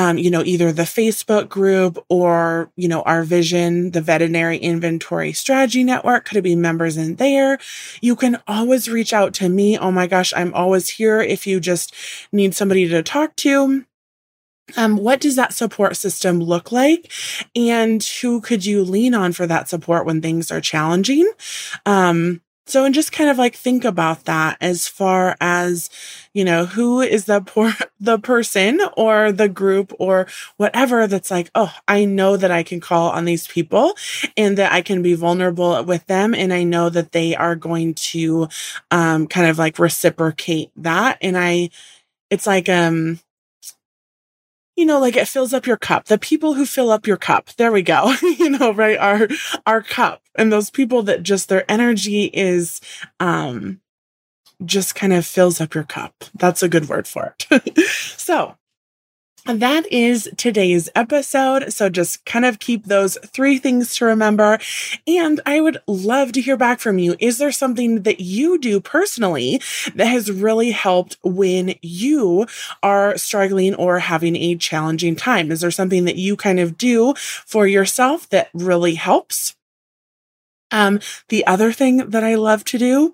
um, 0.00 0.16
you 0.16 0.30
know, 0.30 0.42
either 0.42 0.72
the 0.72 0.84
Facebook 0.84 1.50
group 1.50 2.02
or, 2.08 2.72
you 2.74 2.88
know, 2.88 3.02
our 3.02 3.22
vision, 3.22 3.90
the 3.90 4.00
veterinary 4.00 4.56
inventory 4.56 5.34
strategy 5.34 5.84
network. 5.84 6.24
Could 6.24 6.38
it 6.38 6.42
be 6.42 6.56
members 6.56 6.96
in 6.96 7.16
there? 7.16 7.58
You 8.00 8.16
can 8.16 8.40
always 8.48 8.88
reach 8.88 9.12
out 9.12 9.34
to 9.34 9.50
me. 9.50 9.76
Oh 9.76 9.90
my 9.90 10.06
gosh, 10.06 10.32
I'm 10.34 10.54
always 10.54 10.88
here 10.88 11.20
if 11.20 11.46
you 11.46 11.60
just 11.60 11.94
need 12.32 12.54
somebody 12.54 12.88
to 12.88 13.02
talk 13.02 13.36
to. 13.36 13.84
Um, 14.78 14.96
what 14.96 15.20
does 15.20 15.36
that 15.36 15.52
support 15.52 15.96
system 15.96 16.40
look 16.40 16.72
like? 16.72 17.12
And 17.54 18.02
who 18.02 18.40
could 18.40 18.64
you 18.64 18.82
lean 18.82 19.14
on 19.14 19.32
for 19.32 19.46
that 19.48 19.68
support 19.68 20.06
when 20.06 20.22
things 20.22 20.50
are 20.50 20.62
challenging? 20.62 21.30
Um, 21.84 22.40
So, 22.70 22.84
and 22.84 22.94
just 22.94 23.10
kind 23.10 23.28
of 23.28 23.36
like 23.36 23.56
think 23.56 23.84
about 23.84 24.26
that 24.26 24.56
as 24.60 24.86
far 24.86 25.36
as, 25.40 25.90
you 26.32 26.44
know, 26.44 26.66
who 26.66 27.00
is 27.00 27.24
the 27.24 27.40
poor, 27.40 27.72
the 28.00 28.18
person 28.18 28.80
or 28.96 29.32
the 29.32 29.48
group 29.48 29.92
or 29.98 30.28
whatever 30.56 31.08
that's 31.08 31.32
like, 31.32 31.50
oh, 31.56 31.74
I 31.88 32.04
know 32.04 32.36
that 32.36 32.52
I 32.52 32.62
can 32.62 32.78
call 32.78 33.10
on 33.10 33.24
these 33.24 33.48
people 33.48 33.94
and 34.36 34.56
that 34.56 34.72
I 34.72 34.82
can 34.82 35.02
be 35.02 35.14
vulnerable 35.14 35.82
with 35.82 36.06
them. 36.06 36.32
And 36.32 36.52
I 36.52 36.62
know 36.62 36.90
that 36.90 37.10
they 37.10 37.34
are 37.34 37.56
going 37.56 37.94
to, 37.94 38.48
um, 38.92 39.26
kind 39.26 39.48
of 39.50 39.58
like 39.58 39.80
reciprocate 39.80 40.70
that. 40.76 41.18
And 41.20 41.36
I, 41.36 41.70
it's 42.30 42.46
like, 42.46 42.68
um, 42.68 43.18
you 44.80 44.86
know, 44.86 44.98
like 44.98 45.14
it 45.14 45.28
fills 45.28 45.52
up 45.52 45.66
your 45.66 45.76
cup. 45.76 46.06
The 46.06 46.16
people 46.16 46.54
who 46.54 46.64
fill 46.64 46.90
up 46.90 47.06
your 47.06 47.18
cup. 47.18 47.50
There 47.58 47.70
we 47.70 47.82
go. 47.82 48.14
you 48.22 48.48
know, 48.48 48.72
right? 48.72 48.96
Our, 48.96 49.28
our 49.66 49.82
cup 49.82 50.22
and 50.36 50.50
those 50.50 50.70
people 50.70 51.02
that 51.02 51.22
just 51.22 51.50
their 51.50 51.70
energy 51.70 52.30
is, 52.32 52.80
um, 53.20 53.82
just 54.64 54.94
kind 54.94 55.12
of 55.12 55.26
fills 55.26 55.60
up 55.60 55.74
your 55.74 55.84
cup. 55.84 56.24
That's 56.34 56.62
a 56.62 56.68
good 56.68 56.88
word 56.88 57.06
for 57.06 57.34
it. 57.50 57.78
so 57.88 58.56
that 59.46 59.90
is 59.90 60.28
today's 60.36 60.88
episode. 60.94 61.72
So 61.72 61.88
just 61.88 62.24
kind 62.24 62.44
of 62.44 62.58
keep 62.58 62.84
those 62.84 63.18
three 63.26 63.58
things 63.58 63.94
to 63.96 64.04
remember. 64.04 64.58
And 65.06 65.40
I 65.46 65.60
would 65.60 65.78
love 65.86 66.32
to 66.32 66.40
hear 66.40 66.56
back 66.56 66.80
from 66.80 66.98
you. 66.98 67.16
Is 67.18 67.38
there 67.38 67.52
something 67.52 68.02
that 68.02 68.20
you 68.20 68.58
do 68.58 68.80
personally 68.80 69.60
that 69.94 70.06
has 70.06 70.30
really 70.30 70.70
helped 70.70 71.16
when 71.22 71.74
you 71.82 72.46
are 72.82 73.16
struggling 73.16 73.74
or 73.74 73.98
having 73.98 74.36
a 74.36 74.56
challenging 74.56 75.16
time? 75.16 75.50
Is 75.50 75.60
there 75.60 75.70
something 75.70 76.04
that 76.04 76.16
you 76.16 76.36
kind 76.36 76.60
of 76.60 76.76
do 76.76 77.14
for 77.16 77.66
yourself 77.66 78.28
that 78.30 78.50
really 78.54 78.94
helps? 78.94 79.56
Um, 80.70 81.00
the 81.28 81.46
other 81.46 81.72
thing 81.72 82.10
that 82.10 82.24
I 82.24 82.34
love 82.36 82.64
to 82.64 82.78
do, 82.78 83.12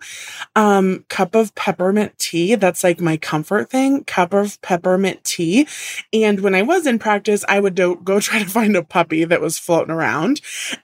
um, 0.54 1.04
cup 1.08 1.34
of 1.34 1.54
peppermint 1.54 2.18
tea. 2.18 2.54
That's 2.54 2.84
like 2.84 3.00
my 3.00 3.16
comfort 3.16 3.70
thing, 3.70 4.04
cup 4.04 4.32
of 4.32 4.60
peppermint 4.62 5.24
tea. 5.24 5.66
And 6.12 6.40
when 6.40 6.54
I 6.54 6.62
was 6.62 6.86
in 6.86 6.98
practice, 6.98 7.44
I 7.48 7.60
would 7.60 7.74
do, 7.74 8.00
go 8.02 8.20
try 8.20 8.38
to 8.42 8.48
find 8.48 8.76
a 8.76 8.82
puppy 8.82 9.24
that 9.24 9.40
was 9.40 9.58
floating 9.58 9.94
around. 9.94 10.40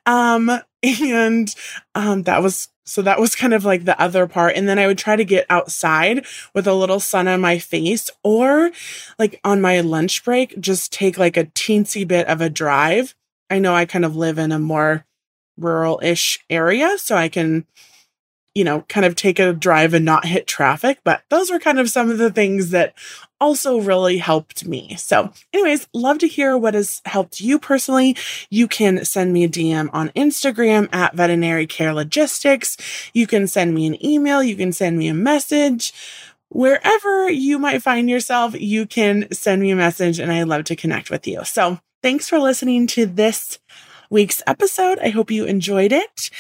Um, 0.07 0.51
and, 0.83 1.55
um, 1.95 2.23
that 2.25 2.43
was, 2.43 2.69
so 2.85 3.03
that 3.03 3.21
was 3.21 3.37
kind 3.37 3.55
of 3.55 3.65
like 3.65 3.85
the 3.85 4.01
other 4.01 4.27
part. 4.27 4.57
And 4.57 4.69
then 4.69 4.79
I 4.79 4.87
would 4.87 4.99
try 4.99 5.15
to 5.15 5.25
get 5.25 5.47
outside 5.49 6.27
with 6.55 6.67
a 6.67 6.75
little 6.75 6.99
sun 6.99 7.29
on 7.29 7.41
my 7.41 7.59
face 7.59 8.11
or 8.25 8.71
like 9.19 9.41
on 9.45 9.61
my 9.61 9.81
lunch 9.81 10.25
break, 10.25 10.59
just 10.61 10.93
take 10.93 11.17
like 11.17 11.37
a 11.37 11.45
teensy 11.45 12.07
bit 12.07 12.27
of 12.27 12.41
a 12.41 12.51
drive. 12.51 13.15
I 13.49 13.59
know 13.59 13.75
I 13.75 13.85
kind 13.85 14.05
of 14.05 14.17
live 14.17 14.39
in 14.39 14.51
a 14.51 14.59
more 14.59 15.05
rural 15.57 16.01
ish 16.03 16.39
area. 16.51 16.97
So 16.99 17.17
I 17.17 17.29
can, 17.29 17.67
you 18.55 18.65
know, 18.65 18.83
kind 18.83 19.07
of 19.07 19.15
take 19.15 19.39
a 19.39 19.53
drive 19.53 19.95
and 19.95 20.05
not 20.05 20.25
hit 20.25 20.47
traffic. 20.47 20.99
But 21.05 21.23
those 21.29 21.51
were 21.51 21.59
kind 21.59 21.79
of 21.79 21.91
some 21.91 22.11
of 22.11 22.19
the 22.19 22.31
things 22.31 22.71
that 22.71 22.95
also 23.43 23.81
really 23.81 24.19
helped 24.19 24.65
me. 24.67 24.95
So, 24.97 25.33
anyways, 25.53 25.89
love 25.93 26.19
to 26.19 26.29
hear 26.29 26.57
what 26.57 26.75
has 26.75 27.03
helped 27.05 27.41
you 27.41 27.59
personally. 27.59 28.17
You 28.51 28.69
can 28.69 29.05
send 29.05 29.33
me 29.33 29.43
a 29.43 29.49
DM 29.49 29.91
on 29.93 30.11
Instagram 30.11 30.89
at 30.95 31.17
veterinary 31.17 31.67
care 31.67 31.93
logistics. 31.93 32.77
You 33.13 33.27
can 33.27 33.49
send 33.49 33.75
me 33.75 33.87
an 33.87 34.05
email. 34.05 34.45
You 34.45 34.55
can 34.55 34.73
send 34.73 34.97
me 34.97 35.09
a 35.09 35.15
message. 35.15 35.93
Wherever 36.51 37.31
you 37.31 37.59
might 37.59 37.83
find 37.83 38.09
yourself, 38.09 38.55
you 38.61 38.87
can 38.87 39.27
send 39.33 39.61
me 39.61 39.71
a 39.71 39.77
message 39.77 40.21
and 40.21 40.31
I 40.31 40.43
love 40.45 40.65
to 40.65 40.77
connect 40.77 41.11
with 41.11 41.27
you. 41.27 41.45
So, 41.45 41.81
thanks 42.03 42.29
for 42.29 42.39
listening 42.39 42.87
to 42.89 43.07
this 43.07 43.59
week's 44.13 44.43
episode. 44.47 44.99
I 45.01 45.09
hope 45.09 45.31
you 45.31 45.45
enjoyed 45.45 45.93
it. 45.93 46.31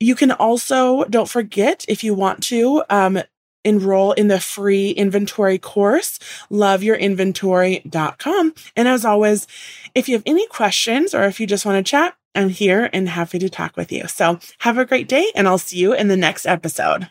You 0.00 0.14
can 0.14 0.32
also, 0.32 1.04
don't 1.04 1.28
forget, 1.28 1.84
if 1.86 2.02
you 2.02 2.14
want 2.14 2.42
to, 2.44 2.82
um, 2.90 3.20
enroll 3.64 4.12
in 4.12 4.28
the 4.28 4.40
free 4.40 4.90
inventory 4.90 5.58
course, 5.58 6.18
loveyourinventory.com. 6.50 8.54
And 8.76 8.88
as 8.88 9.04
always, 9.04 9.46
if 9.94 10.08
you 10.08 10.16
have 10.16 10.22
any 10.26 10.46
questions 10.46 11.14
or 11.14 11.24
if 11.24 11.38
you 11.38 11.46
just 11.46 11.66
want 11.66 11.84
to 11.84 11.88
chat, 11.88 12.14
I'm 12.34 12.48
here 12.48 12.88
and 12.92 13.08
happy 13.08 13.38
to 13.38 13.48
talk 13.48 13.76
with 13.76 13.92
you. 13.92 14.08
So 14.08 14.38
have 14.60 14.78
a 14.78 14.84
great 14.84 15.08
day 15.08 15.30
and 15.34 15.46
I'll 15.46 15.58
see 15.58 15.78
you 15.78 15.92
in 15.92 16.08
the 16.08 16.16
next 16.16 16.46
episode. 16.46 17.10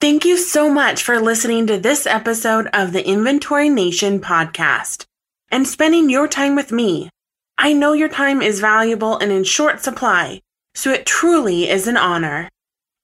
Thank 0.00 0.24
you 0.24 0.36
so 0.36 0.70
much 0.70 1.02
for 1.02 1.20
listening 1.20 1.66
to 1.68 1.78
this 1.78 2.06
episode 2.06 2.68
of 2.72 2.92
the 2.92 3.06
Inventory 3.06 3.70
Nation 3.70 4.20
podcast 4.20 5.06
and 5.50 5.66
spending 5.66 6.10
your 6.10 6.28
time 6.28 6.54
with 6.54 6.70
me. 6.70 7.08
I 7.66 7.72
know 7.72 7.94
your 7.94 8.08
time 8.08 8.42
is 8.42 8.60
valuable 8.60 9.18
and 9.18 9.32
in 9.32 9.42
short 9.42 9.82
supply, 9.82 10.40
so 10.76 10.92
it 10.92 11.04
truly 11.04 11.68
is 11.68 11.88
an 11.88 11.96
honor. 11.96 12.48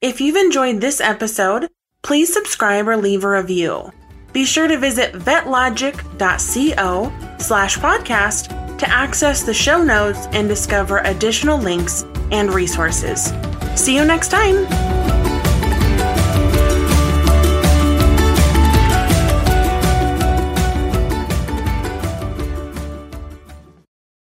If 0.00 0.20
you've 0.20 0.36
enjoyed 0.36 0.80
this 0.80 1.00
episode, 1.00 1.68
please 2.02 2.32
subscribe 2.32 2.86
or 2.86 2.96
leave 2.96 3.24
a 3.24 3.30
review. 3.30 3.90
Be 4.32 4.44
sure 4.44 4.68
to 4.68 4.78
visit 4.78 5.14
vetlogic.co 5.14 7.12
slash 7.40 7.76
podcast 7.76 8.78
to 8.78 8.88
access 8.88 9.42
the 9.42 9.52
show 9.52 9.82
notes 9.82 10.28
and 10.30 10.46
discover 10.46 10.98
additional 10.98 11.58
links 11.58 12.04
and 12.30 12.54
resources. 12.54 13.32
See 13.74 13.96
you 13.96 14.04
next 14.04 14.28
time. 14.28 15.01